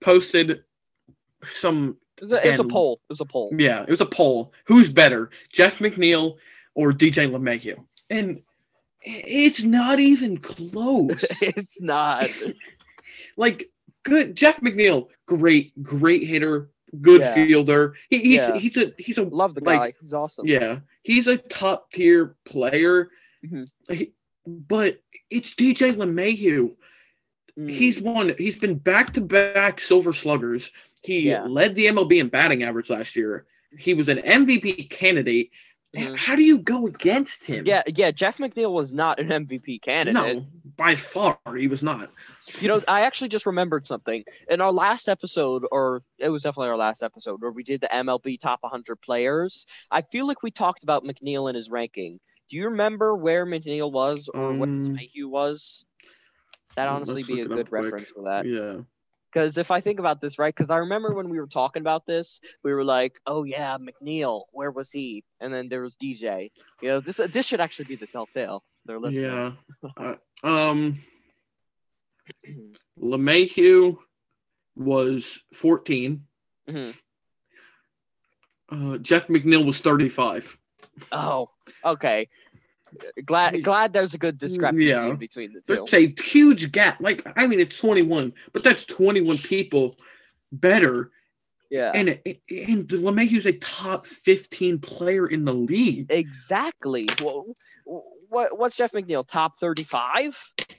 [0.00, 0.64] posted
[1.44, 3.00] some It was a, it was a poll.
[3.04, 3.52] It was a poll.
[3.56, 4.52] Yeah, it was a poll.
[4.64, 6.36] Who's better, Jeff McNeil
[6.74, 7.76] or DJ LeMahieu.
[8.10, 8.42] And
[9.02, 11.24] it's not even close.
[11.42, 12.28] it's not.
[13.36, 13.70] like
[14.02, 17.34] good Jeff McNeil, great, great hitter, good Yeah.
[17.34, 17.94] fielder.
[18.10, 18.56] He, he's Yeah.
[18.58, 19.78] he's a he's a Love the guy.
[19.78, 20.46] Like, He's awesome.
[20.46, 23.10] yeah, he's a top tier player.
[23.44, 23.68] Mhm.
[23.90, 24.12] He-
[24.46, 26.74] but it's DJ LeMahieu.
[27.58, 27.70] Mm.
[27.70, 28.34] He's won.
[28.36, 30.70] He's been back to back Silver Sluggers.
[31.02, 31.44] He Yeah.
[31.44, 33.46] led the MLB in batting average last year.
[33.78, 35.50] He was an MVP candidate.
[36.16, 37.64] How do you go against him?
[37.66, 38.10] Yeah, yeah.
[38.10, 40.14] Jeff McNeil was not an MVP candidate.
[40.36, 42.10] no, by far he was not.
[42.60, 44.22] You know, I actually just remembered something.
[44.48, 47.88] In our last episode, or it was definitely our last episode, where we did the
[47.88, 52.20] MLB top 100 players, I feel like we talked about McNeil and his ranking.
[52.50, 55.84] Do you remember where McNeil was or where Um, Mayhew was?
[56.76, 57.82] That'd honestly be a good up quick.
[57.84, 58.46] reference for that.
[58.46, 58.80] Yeah.
[59.34, 60.54] Because if I think about this, right?
[60.54, 64.44] Because I remember when we were talking about this, we were like, "Oh yeah, McNeil,
[64.52, 66.52] where was he?" And then there was DJ.
[66.80, 68.62] You know, this this should actually be the telltale.
[68.86, 69.56] They're listening.
[69.82, 69.90] Yeah.
[69.96, 71.02] Uh, um,
[73.02, 73.96] LeMahieu
[74.76, 76.24] was 14.
[76.68, 76.94] Mhm.
[78.68, 80.56] Uh, Jeff McNeil was 35.
[81.10, 81.50] Oh,
[81.84, 82.28] okay.
[83.24, 85.12] Glad glad there's a good discrepancy Yeah.
[85.14, 85.86] between the two.
[85.90, 87.00] There's a huge gap.
[87.00, 89.96] Like, I mean, it's 21, but that's 21 people
[90.52, 91.10] better.
[91.70, 91.92] Yeah.
[91.94, 96.06] And and LeMahieu's a top 15 player in the league.
[96.12, 97.06] exactly.
[97.22, 97.46] Well,
[98.28, 99.26] what what's Jeff McNeil?
[99.26, 100.36] Top 35?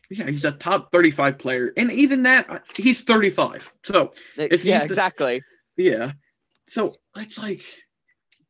[0.10, 1.73] Yeah, he's a top 35 player.
[1.78, 3.71] And even that, uh, he's 35.
[3.84, 5.41] So, yeah, exactly.
[5.78, 6.12] yeah.
[6.67, 7.62] So, it's like,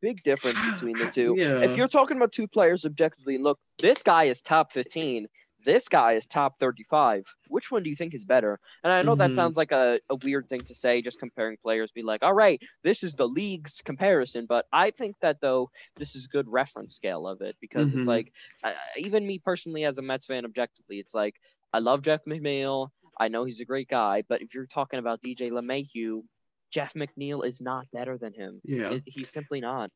[0.00, 1.36] Big difference between the two.
[1.38, 1.58] Yeah.
[1.62, 5.26] If you're talking about two players objectively, look, this guy is top 15.
[5.64, 7.24] This guy is top 35.
[7.48, 8.60] Which one do you think is better?
[8.84, 9.34] And I know that Mhm.
[9.34, 12.60] sounds like a, a weird thing to say, just comparing players, be like, all right,
[12.84, 14.46] this is the league's comparison.
[14.46, 18.06] But I think that, though, this is a good reference scale of it because it's
[18.06, 18.08] Mhm.
[18.08, 18.32] like,
[18.62, 21.34] uh, even me personally, as a Mets fan, objectively, it's like,
[21.72, 22.90] I love Jeff McNeil.
[23.18, 24.22] I know he's a great guy.
[24.28, 26.22] But if you're talking about DJ LeMahieu,
[26.70, 28.60] Jeff McNeil is not better than him.
[28.64, 28.92] yeah.
[28.92, 29.90] It- he's simply not.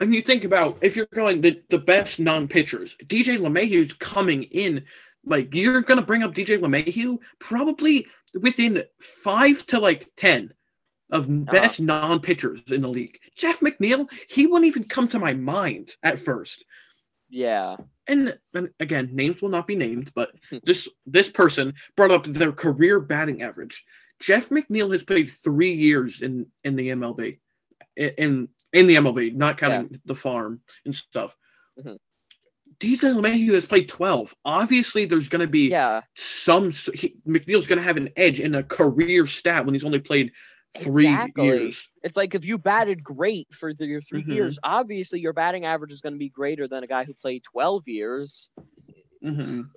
[0.00, 4.44] And you think about if you're going the, the best non pitchers, DJ LeMahieu's coming
[4.44, 4.84] in.
[5.26, 10.52] Like you're gonna bring up DJ LeMahieu probably within five to like ten
[11.10, 11.86] of best uh-huh.
[11.86, 13.18] non pitchers in the league.
[13.36, 16.64] Jeff McNeil, he wouldn't even come to my mind at first.
[17.30, 17.76] Yeah.
[18.06, 20.32] And, and again, names will not be named, but
[20.64, 23.84] this this person brought up their career batting average.
[24.20, 27.38] Jeff McNeil has played three years in in the MLB,
[27.96, 31.36] in in the MLB, not counting the farm and stuff.
[31.78, 31.98] Mhm.
[32.80, 34.34] DJ LeMahieu has played twelve.
[34.44, 36.02] Obviously, there's going to be Yeah.
[36.16, 36.70] some.
[36.70, 40.32] He, McNeil's going to have an edge in a career stat when he's only played
[40.76, 41.44] three Exactly.
[41.44, 41.88] years.
[42.02, 44.34] It's like if you batted great for the, your 3 Mhm.
[44.34, 47.44] years, obviously your batting average is going to be greater than a guy who played
[47.44, 48.50] 12 years.
[49.22, 49.70] Mhm.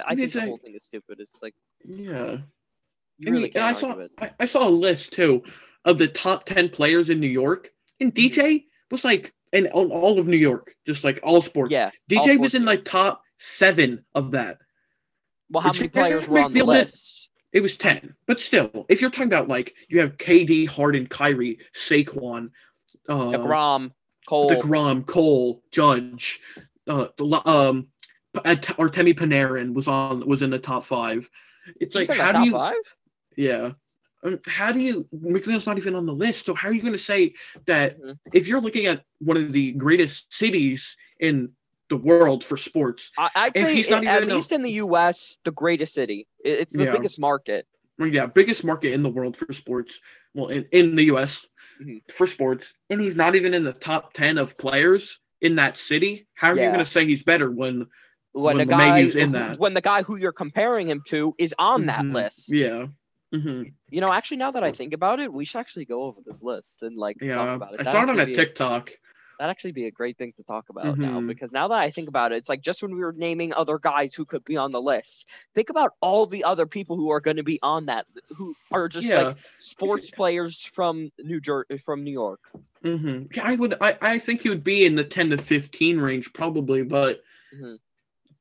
[0.00, 1.18] I think the whole thing is stupid.
[1.18, 2.38] It's like Yeah.
[3.18, 3.94] You And really and I saw.
[4.18, 5.42] I, I saw a list too
[5.84, 8.40] of the top ten players in New York, and Mm-hmm.
[8.40, 11.72] DJ was like in all, all of New York, just like all sports.
[11.72, 11.90] Yeah.
[12.10, 14.58] DJ was in like top seven of that.
[15.50, 17.28] Well, how many players were on the list?
[17.52, 21.60] It was ten, but still, if you're talking about like you have KD, Harden, Kyrie,
[21.72, 22.50] Saquon,
[23.08, 23.92] uh, DeGrom,
[24.26, 24.50] Cole.
[24.50, 26.40] DeGrom, Cole, Judge,
[26.88, 27.86] uh, um,
[28.34, 31.30] Artemi Panarin was on was in the top five.
[31.80, 32.74] It's He's like how top do you five?
[33.36, 33.72] Yeah.
[34.22, 36.46] Um, how do you McNeil's not even on the list?
[36.46, 37.34] So how are you going to say
[37.66, 38.18] that Mhm.
[38.32, 41.50] if you're looking at one of the greatest cities in
[41.90, 43.10] the world for sports?
[43.18, 45.92] I, I'd if say he's not at even a- least in the U.S., the greatest
[45.94, 46.26] city.
[46.44, 46.92] It- It's the Yeah.
[46.92, 47.66] biggest market.
[47.98, 50.00] Yeah, biggest market in the world for sports.
[50.34, 51.46] Well, in, in the U.S.
[51.80, 52.00] Mhm.
[52.10, 56.26] for sports, and he's not even in the top ten of players in that city.
[56.34, 57.86] How are you going to say he's better when?
[58.32, 59.58] When, When the guy, in who- that.
[59.60, 62.14] when the guy who you're comparing him to is on that Mhm.
[62.14, 62.50] list.
[62.50, 62.86] Yeah.
[63.34, 66.20] Hmm You know, actually, now that I think about it, we should actually go over
[66.24, 67.80] this list and like talk about it.
[67.80, 68.92] I That'd saw it on a TikTok.
[69.38, 71.26] That'd actually be a great thing to talk about now Mhm.
[71.26, 73.78] because now that I think about it, it's like just when we were naming other
[73.80, 77.20] guys who could be on the list, think about all the other people who are
[77.20, 79.22] going to be on that who are just Yeah.
[79.22, 82.40] like sports players from New Jersey, from New York.
[82.82, 83.74] hmm Yeah, I would.
[83.80, 87.78] I, I think he would be in the ten to fifteen range probably, but Mhm.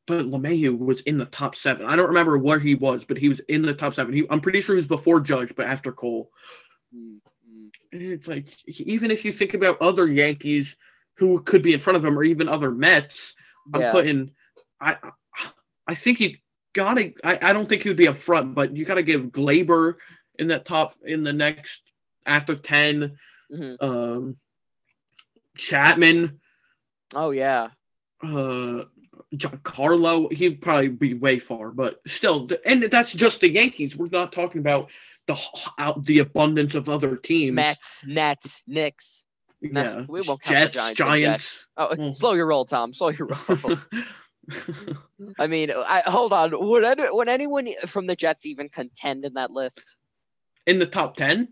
[0.05, 1.85] But LeMahieu was in the top seven.
[1.85, 4.13] I don't remember where he was, but he was in the top seven.
[4.13, 6.29] He, I'm pretty sure he was before Judge, but after Cole.
[6.93, 7.69] Mm, mm.
[7.93, 10.75] And It's like even if you think about other Yankees
[11.17, 13.33] who could be in front of him, or even other Mets,
[13.73, 14.31] I'm putting.
[14.81, 14.97] I
[15.87, 16.35] I think you
[16.73, 17.13] gotta.
[17.23, 19.95] I, I don't think he would be up front, but you gotta give Gleyber
[20.39, 21.81] in that top in the next
[22.25, 23.17] after ten.
[23.51, 23.81] Mhm.
[23.81, 24.37] Um,
[25.57, 26.39] Chapman.
[27.15, 27.69] Oh yeah.
[28.21, 28.85] Uh,
[29.35, 33.95] Giancarlo, he'd probably be way far, but still, and that's just the Yankees.
[33.97, 34.89] We're not talking about
[35.27, 35.37] the
[35.79, 37.55] out the abundance of other teams.
[37.55, 39.25] Mets, Nets, Knicks.
[39.61, 41.67] yeah, we won't count the Jets, Giants Giants.
[41.77, 42.15] Oh, Mm.
[42.15, 42.93] slow your roll, Tom.
[42.93, 43.77] Slow your roll.
[45.39, 46.51] I mean, I hold on.
[46.67, 49.95] Would any, would anyone from the Jets even contend in that list?
[50.65, 51.49] In the top ten,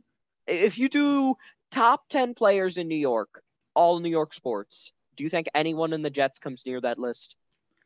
[0.47, 1.35] If you do
[1.71, 3.41] top ten players in New York,
[3.73, 7.35] all New York sports, do you think anyone in the Jets comes near that list?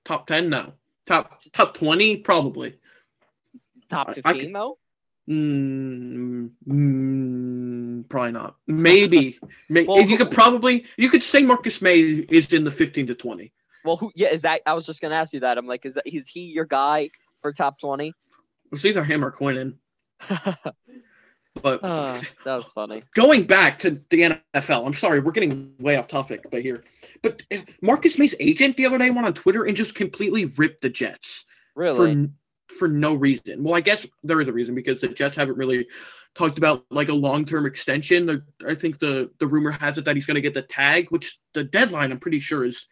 [0.06, 0.74] Top ten, no.
[1.06, 2.76] Top top twenty, probably.
[3.90, 4.78] Top I- I fifteen though.
[5.28, 8.56] Mm, mm, probably not.
[8.68, 9.40] Maybe.
[9.70, 13.16] May- Well, you could probably you could say Marcus Maye is in the fifteen to
[13.16, 13.52] twenty.
[13.84, 14.12] Well, who?
[14.16, 14.62] Yeah, is that?
[14.66, 15.58] I was just gonna ask you that.
[15.58, 16.04] I'm like, is that?
[16.06, 17.10] Is he your guy
[17.42, 18.14] for top twenty?
[18.72, 19.76] It's either him or Quinnen.
[21.62, 23.02] But Ah, that was funny.
[23.16, 26.84] going back to the NFL, I'm sorry, we're getting way off topic, but here.
[27.22, 30.82] But uh, Marcus Maye's agent the other day went on Twitter and just completely ripped
[30.82, 32.16] the Jets Really?
[32.16, 32.30] for
[32.80, 33.64] for no reason.
[33.64, 35.88] Well, I guess there is a reason because the Jets haven't really
[36.36, 38.44] talked about like a long term extension.
[38.68, 41.38] I think the the rumor has it that he's going to get the tag, which
[41.54, 42.86] the deadline I'm pretty sure is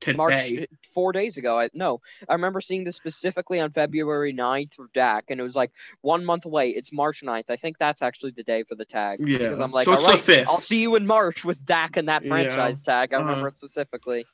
[0.00, 0.16] today.
[0.16, 1.58] March four days ago.
[1.58, 5.56] I no, I remember seeing this specifically on February 9th for Dak, and it was
[5.56, 6.70] like one month away.
[6.70, 7.44] It's March 9th.
[7.48, 9.20] I think that's actually the day for the tag.
[9.20, 10.46] yeah, Because I'm like, so all right.
[10.48, 12.28] I'll see you in March with Dak and that Yeah.
[12.28, 13.12] franchise tag.
[13.12, 13.26] I Uh-huh.
[13.26, 14.26] remember it specifically.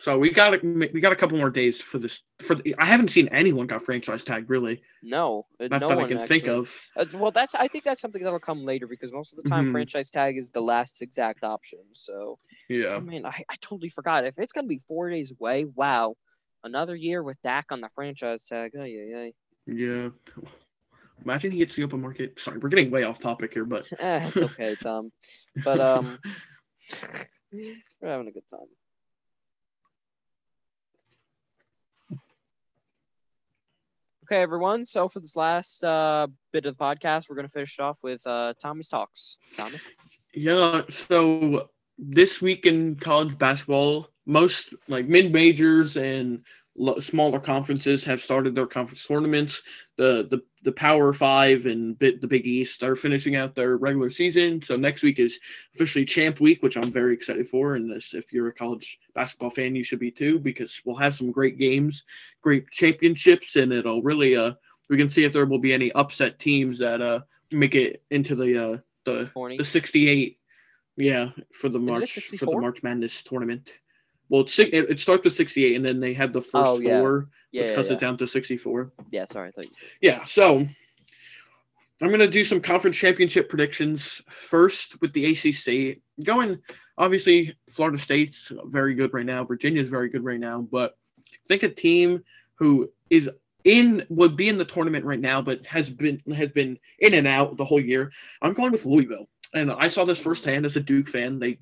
[0.00, 2.20] So we got we got a couple more days for this.
[2.40, 4.82] For the, I haven't seen anyone got franchise tag really.
[5.02, 6.40] No, uh, Not no that one I can actually.
[6.40, 6.74] think of.
[6.96, 9.66] Uh, well, that's I think that's something that'll come later because most of the time
[9.66, 9.72] Mhm.
[9.72, 11.80] franchise tag is the last exact option.
[11.92, 14.24] So yeah, I mean, I, I totally forgot.
[14.24, 16.14] If it's gonna be four days away, wow,
[16.64, 18.72] another year with Dak on the franchise tag.
[18.78, 19.30] Oh yeah, yeah.
[19.66, 20.08] Yeah.
[21.24, 22.40] Imagine he gets the open market.
[22.40, 25.12] Sorry, we're getting way off topic here, but Eh, it's okay, Tom.
[25.62, 26.18] But um,
[27.52, 28.66] we're having a good time.
[34.30, 34.86] Okay, everyone.
[34.86, 38.24] So for this last uh, bit of the podcast, we're gonna finish it off with
[38.24, 39.38] uh, Tommy's talks.
[39.56, 39.80] Tommy.
[40.32, 46.44] Yeah, so this week in college basketball, most like mid majors and
[46.76, 49.62] lo- smaller conferences have started their conference tournaments.
[49.96, 54.10] The the the Power Five and bit the Big East are finishing out their regular
[54.10, 54.60] season.
[54.62, 55.38] So next week is
[55.74, 57.76] officially Champ Week, which I'm very excited for.
[57.76, 61.14] And this, if you're a college basketball fan, you should be too, because we'll have
[61.14, 62.04] some great games,
[62.42, 64.52] great championships, and it'll really uh
[64.90, 67.20] we can see if there will be any upset teams that uh
[67.50, 69.56] make it into the uh the Horny.
[69.56, 70.38] the 68
[70.96, 73.72] yeah for the march for the march madness tournament
[74.30, 77.00] well it's, it, it starts with 68 and then they have the first Oh, yeah.
[77.00, 77.96] four Yeah, which yeah, cuts yeah.
[77.96, 79.24] it down to 64 yeah.
[79.26, 79.70] Sorry, I thought you.
[80.00, 80.66] yeah so
[82.02, 86.58] i'm going to do some conference championship predictions first with the acc going
[86.96, 90.96] obviously florida state's very good right now virginia's very good right now but
[91.32, 92.22] I think a team
[92.54, 93.28] who is
[93.64, 97.26] in would be in the tournament right now but has been has been in and
[97.26, 100.80] out the whole year i'm going with louisville and i saw this firsthand as a
[100.80, 101.58] duke fan they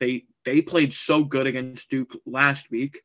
[0.00, 3.02] they they played so good against duke last week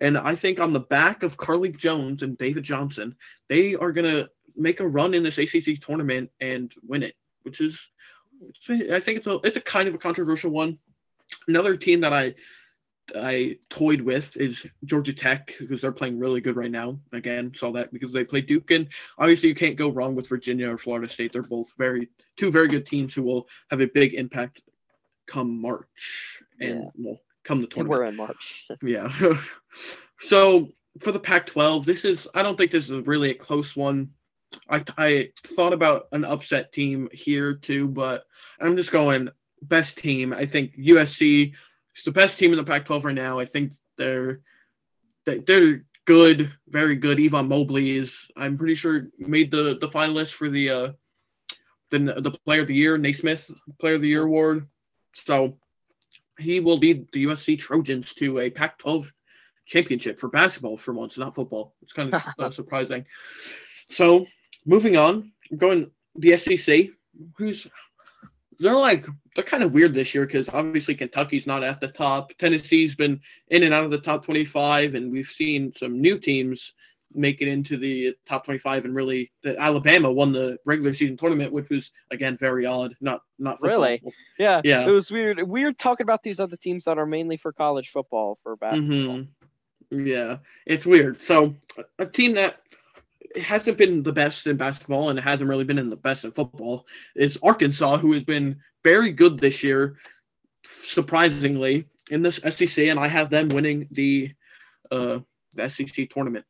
[0.00, 3.14] and i think on the back of Carlik Jones and david johnson
[3.48, 7.60] they are going to make a run in this acc tournament and win it which
[7.60, 7.88] is
[8.68, 10.78] i think it's a it's a kind of a controversial one
[11.46, 12.34] another team that i
[13.16, 16.98] I toyed with is Georgia Tech because they're playing really good right now.
[17.12, 18.88] Again, saw that because they play Duke, and
[19.18, 21.32] obviously you can't go wrong with Virginia or Florida State.
[21.32, 24.62] They're both very two very good teams who will have a big impact
[25.28, 26.90] come March and Yeah.
[26.96, 27.90] well come the tournament.
[28.00, 28.66] we're in March.
[28.82, 29.08] Yeah.
[30.20, 30.68] so
[31.00, 34.10] for the Pac-12, this is I don't think this is really a close one.
[34.68, 38.24] I I thought about an upset team here too, but
[38.60, 39.28] I'm just going
[39.62, 40.32] best team.
[40.32, 41.52] I think USC
[41.96, 43.38] is the best team in the Pac-12 right now.
[43.38, 44.40] I think they're
[45.26, 47.20] they- they're good, very good.
[47.20, 50.92] Evan Mobley is I'm pretty sure made the the finalist for the uh
[51.90, 54.66] the the Player of the Year, Naismith Player of the Year award.
[55.24, 55.58] So
[56.38, 59.10] he will lead the USC Trojans to a Pac-12
[59.66, 61.74] championship for basketball for once, not football.
[61.82, 63.04] It's kind of uh, surprising.
[63.90, 64.26] So
[64.64, 66.86] moving on, going the SEC,
[67.36, 67.66] who's
[68.60, 72.32] they're like they're kind of weird this year because obviously Kentucky's not at the top.
[72.38, 76.72] Tennessee's been in and out of the top 25, and we've seen some new teams
[77.14, 81.52] make it into the top 25 and really the Alabama won the regular season tournament
[81.52, 83.70] which was again very odd not not football.
[83.80, 84.02] Really?
[84.38, 84.60] Yeah.
[84.64, 84.86] Yeah.
[84.86, 85.42] It was weird.
[85.42, 88.96] Weird talking about these other teams that are mainly for college football for basketball.
[88.96, 89.28] Mhm.
[89.90, 91.22] Yeah, it's weird.
[91.22, 91.54] So
[91.98, 92.60] a team that
[93.40, 96.86] hasn't been the best in basketball and hasn't really been in the best in football
[97.16, 99.96] is Arkansas, who has been very good this year,
[100.64, 101.86] surprisingly.
[102.10, 104.30] in this SEC, and I have them winning the
[104.90, 105.18] uh,
[105.54, 106.44] the SEC tournament.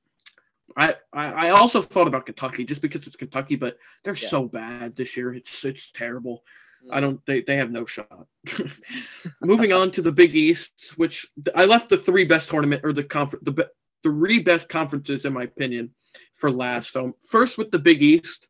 [0.76, 4.28] I, I also thought about Kentucky just because it's Kentucky, but they're yeah.
[4.28, 5.34] so bad this year.
[5.34, 6.44] It's it's terrible.
[6.90, 7.24] I don't.
[7.26, 8.26] They, they have no shot.
[9.42, 13.04] Moving on to the Big East, which I left the three best tournament or the
[13.04, 13.70] conference the
[14.02, 15.90] three best conferences in my opinion
[16.34, 16.92] for last.
[16.92, 18.48] So first with the Big East,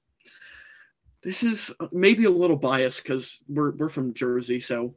[1.22, 4.94] this is maybe a little biased because we're we're from Jersey, so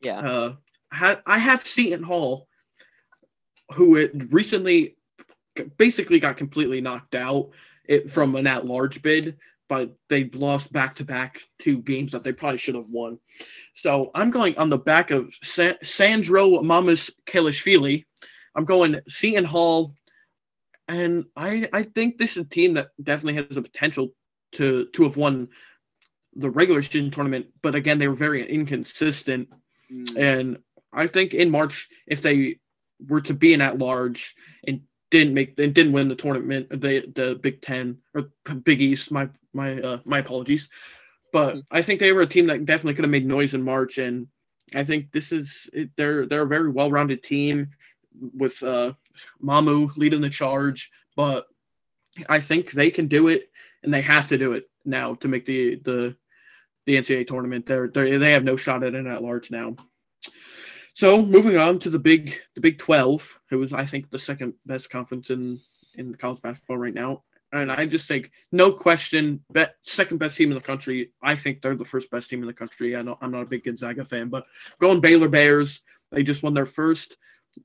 [0.00, 0.18] yeah.
[0.18, 0.54] Uh,
[0.92, 2.48] I have Seton Hall,
[3.72, 4.95] who it recently
[5.76, 7.50] basically got completely knocked out
[7.86, 9.36] it, from an at-large bid,
[9.68, 13.18] but they lost back-to-back two games that they probably should have won.
[13.74, 18.04] So I'm going on the back of Sa- Sandro Mamus Kelishvili.
[18.54, 19.94] I'm going Seton Hall,
[20.88, 24.14] and I I think this is a team that definitely has the potential
[24.52, 25.48] to to have won
[26.34, 29.48] the regular season tournament, but again they were very inconsistent.
[29.92, 30.16] Mm.
[30.16, 30.58] And
[30.92, 32.58] I think in March, if they
[33.08, 34.34] were to be an at large
[34.66, 38.30] and didn't make and didn't win the tournament, the the Big Ten or
[38.64, 40.68] Big East, my my uh, my apologies,
[41.32, 41.62] but mm.
[41.70, 44.26] I think they were a team that definitely could have made noise in March, and
[44.74, 47.70] I think this is they're they're a very well rounded team
[48.34, 48.92] with uh,
[49.42, 51.46] Mamu leading the charge, but
[52.28, 53.50] I think they can do it,
[53.82, 56.16] and they have to do it now to make the the
[56.86, 57.66] the NCAA tournament.
[57.66, 59.76] They're, they they have no shot at it at large now.
[60.96, 64.54] So moving on to the big the Big Twelve, who is I think the second
[64.64, 65.60] best conference in
[65.96, 67.22] in college basketball right now.
[67.52, 71.12] And I just think, no question, bet, second best team in the country.
[71.22, 72.96] I think they're the first best team in the country.
[72.96, 74.46] I know I'm not a big Gonzaga fan, but
[74.80, 75.82] going Baylor Bears,
[76.12, 77.18] they just won their first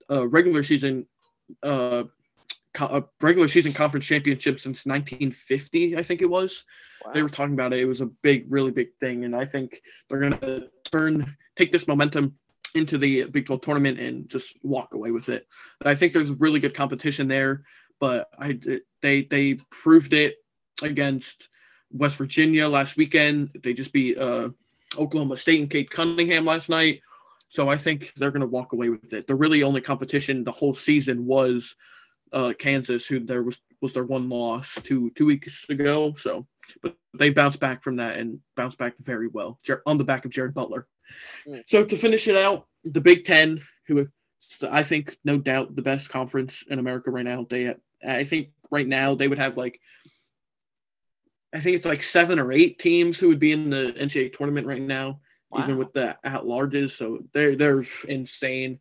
[0.09, 1.05] uh, regular season
[1.63, 2.03] uh,
[2.73, 6.65] co- uh, regular season conference championship since 1950, I think it was.
[7.05, 7.13] Wow.
[7.13, 7.79] They were talking about it.
[7.79, 11.71] It was a big, really big thing, and I think they're going to turn take
[11.71, 12.35] this momentum
[12.75, 15.47] into the Big 12 tournament and just walk away with it.
[15.83, 17.63] I think there's really good competition there,
[17.99, 18.59] but I
[19.01, 20.37] they they proved it
[20.81, 21.49] against
[21.91, 23.49] West Virginia last weekend.
[23.63, 24.49] They just beat uh,
[24.97, 27.01] Oklahoma State and Cade Cunningham last night.
[27.49, 29.27] So I think they're going to walk away with it.
[29.27, 31.75] The really only competition the whole season was
[32.31, 36.13] uh, Kansas, who there was was their one loss two two weeks ago.
[36.17, 36.47] So,
[36.81, 40.31] but they bounced back from that and bounced back very well on the back of
[40.31, 40.87] Jared Butler.
[41.47, 41.63] Mm.
[41.65, 44.07] So to finish it out, the Big Ten, who
[44.69, 47.45] I think no doubt the best conference in America right now.
[47.49, 47.75] They
[48.07, 49.79] I think right now they would have like
[51.53, 54.65] I think it's like seven or eight teams who would be in the NCAA tournament
[54.65, 55.19] right now
[55.51, 55.63] wow.
[55.63, 56.91] even with the at larges.
[56.91, 58.79] So they're they're insane.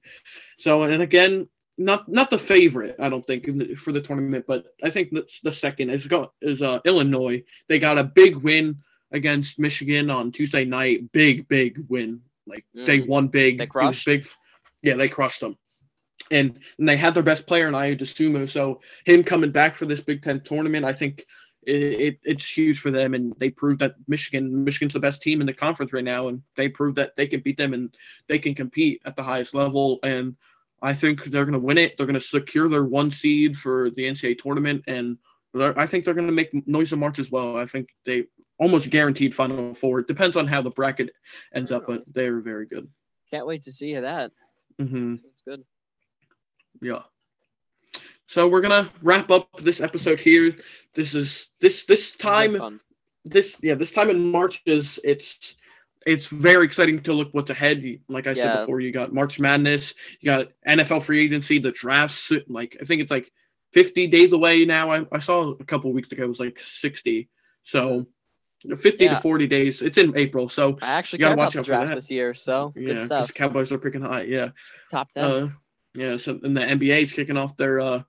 [0.58, 1.48] So and again,
[1.80, 5.50] not not the favorite, I don't think for the tournament, but I think that's the
[5.50, 7.42] second is got is uh, Illinois.
[7.68, 8.76] They got a big win
[9.12, 11.10] against Michigan on Tuesday night.
[11.12, 12.20] Big big win.
[12.46, 12.84] Like mm.
[12.84, 13.58] they won big.
[13.58, 14.06] They crushed.
[14.06, 14.26] Big.
[14.82, 15.56] Yeah, they crushed them.
[16.30, 18.48] And, and they had their best player in Ayo Dosunmu.
[18.48, 21.26] So him coming back for this Big Ten tournament, I think
[21.62, 25.46] it, it's huge for them, and they proved that Michigan Michigan's the best team in
[25.46, 27.94] the conference right now, and they proved that they can beat them and
[28.28, 29.98] they can compete at the highest level.
[30.02, 30.36] And
[30.82, 31.96] I think they're going to win it.
[31.96, 35.18] They're going to secure their one seed for the NCAA tournament, and
[35.54, 37.56] I think they're going to make noise in March as well.
[37.56, 38.24] I think they
[38.58, 40.00] almost guaranteed Final Four.
[40.00, 41.10] It depends on how the bracket
[41.54, 42.88] ends up, but they're very good.
[43.30, 44.32] Can't wait to see that.
[44.80, 45.16] Mm-hmm.
[45.16, 45.64] That's good.
[46.80, 47.02] Yeah.
[48.26, 50.54] So we're gonna wrap up this episode here.
[50.94, 52.80] This is this this time
[53.24, 55.56] this yeah this time in March is it's
[56.06, 57.82] it's very exciting to look what's ahead.
[58.08, 58.42] Like I yeah.
[58.42, 62.32] said before, you got March Madness, you got NFL free agency, the drafts.
[62.48, 63.30] Like I think it's like
[63.72, 64.90] 50 days away now.
[64.90, 67.28] I, I saw a couple weeks ago it was like 60.
[67.64, 68.06] So
[68.68, 69.14] 50 yeah.
[69.14, 69.82] to 40 days.
[69.82, 72.34] It's in April, so I actually got to watch out for that this year.
[72.34, 74.22] So yeah, because Cowboys are picking high.
[74.22, 74.50] Yeah,
[74.90, 75.24] top 10.
[75.24, 75.48] Uh,
[75.94, 78.02] yeah, so and the NBA is kicking off their uh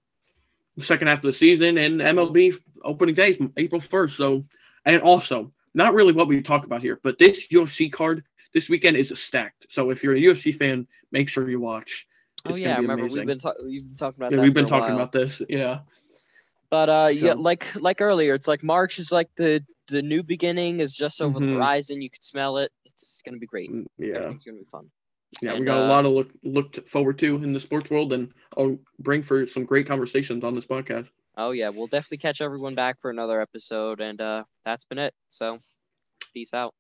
[0.80, 4.12] second half of the season, and MLB opening day April 1st.
[4.12, 4.46] So,
[4.86, 8.97] and also, not really what we talk about here, but this UFC card this weekend
[8.97, 9.67] is stacked.
[9.69, 12.07] So if you're a UFC fan, make sure you watch.
[12.45, 13.19] It's oh yeah, I remember amazing.
[13.19, 14.32] we've been ta- we've been talking about.
[14.32, 15.41] Yeah, we've been talking about this.
[15.47, 15.80] Yeah.
[16.69, 17.26] But uh, so.
[17.26, 21.22] yeah, like like earlier, it's like March is like the the new beginning is just
[21.22, 21.49] over mm-hmm.
[21.49, 22.01] the horizon.
[22.01, 22.72] You can smell it.
[22.86, 23.72] It's gonna be great.
[23.72, 24.89] Mm, yeah, it's gonna be fun.
[25.41, 27.89] Yeah, and, we got uh, a lot of look looked forward to in the sports
[27.89, 31.09] world, and I'll bring for some great conversations on this podcast.
[31.38, 35.13] Oh yeah, we'll definitely catch everyone back for another episode, and uh, that's been it.
[35.29, 35.59] So,
[36.34, 36.75] peace out.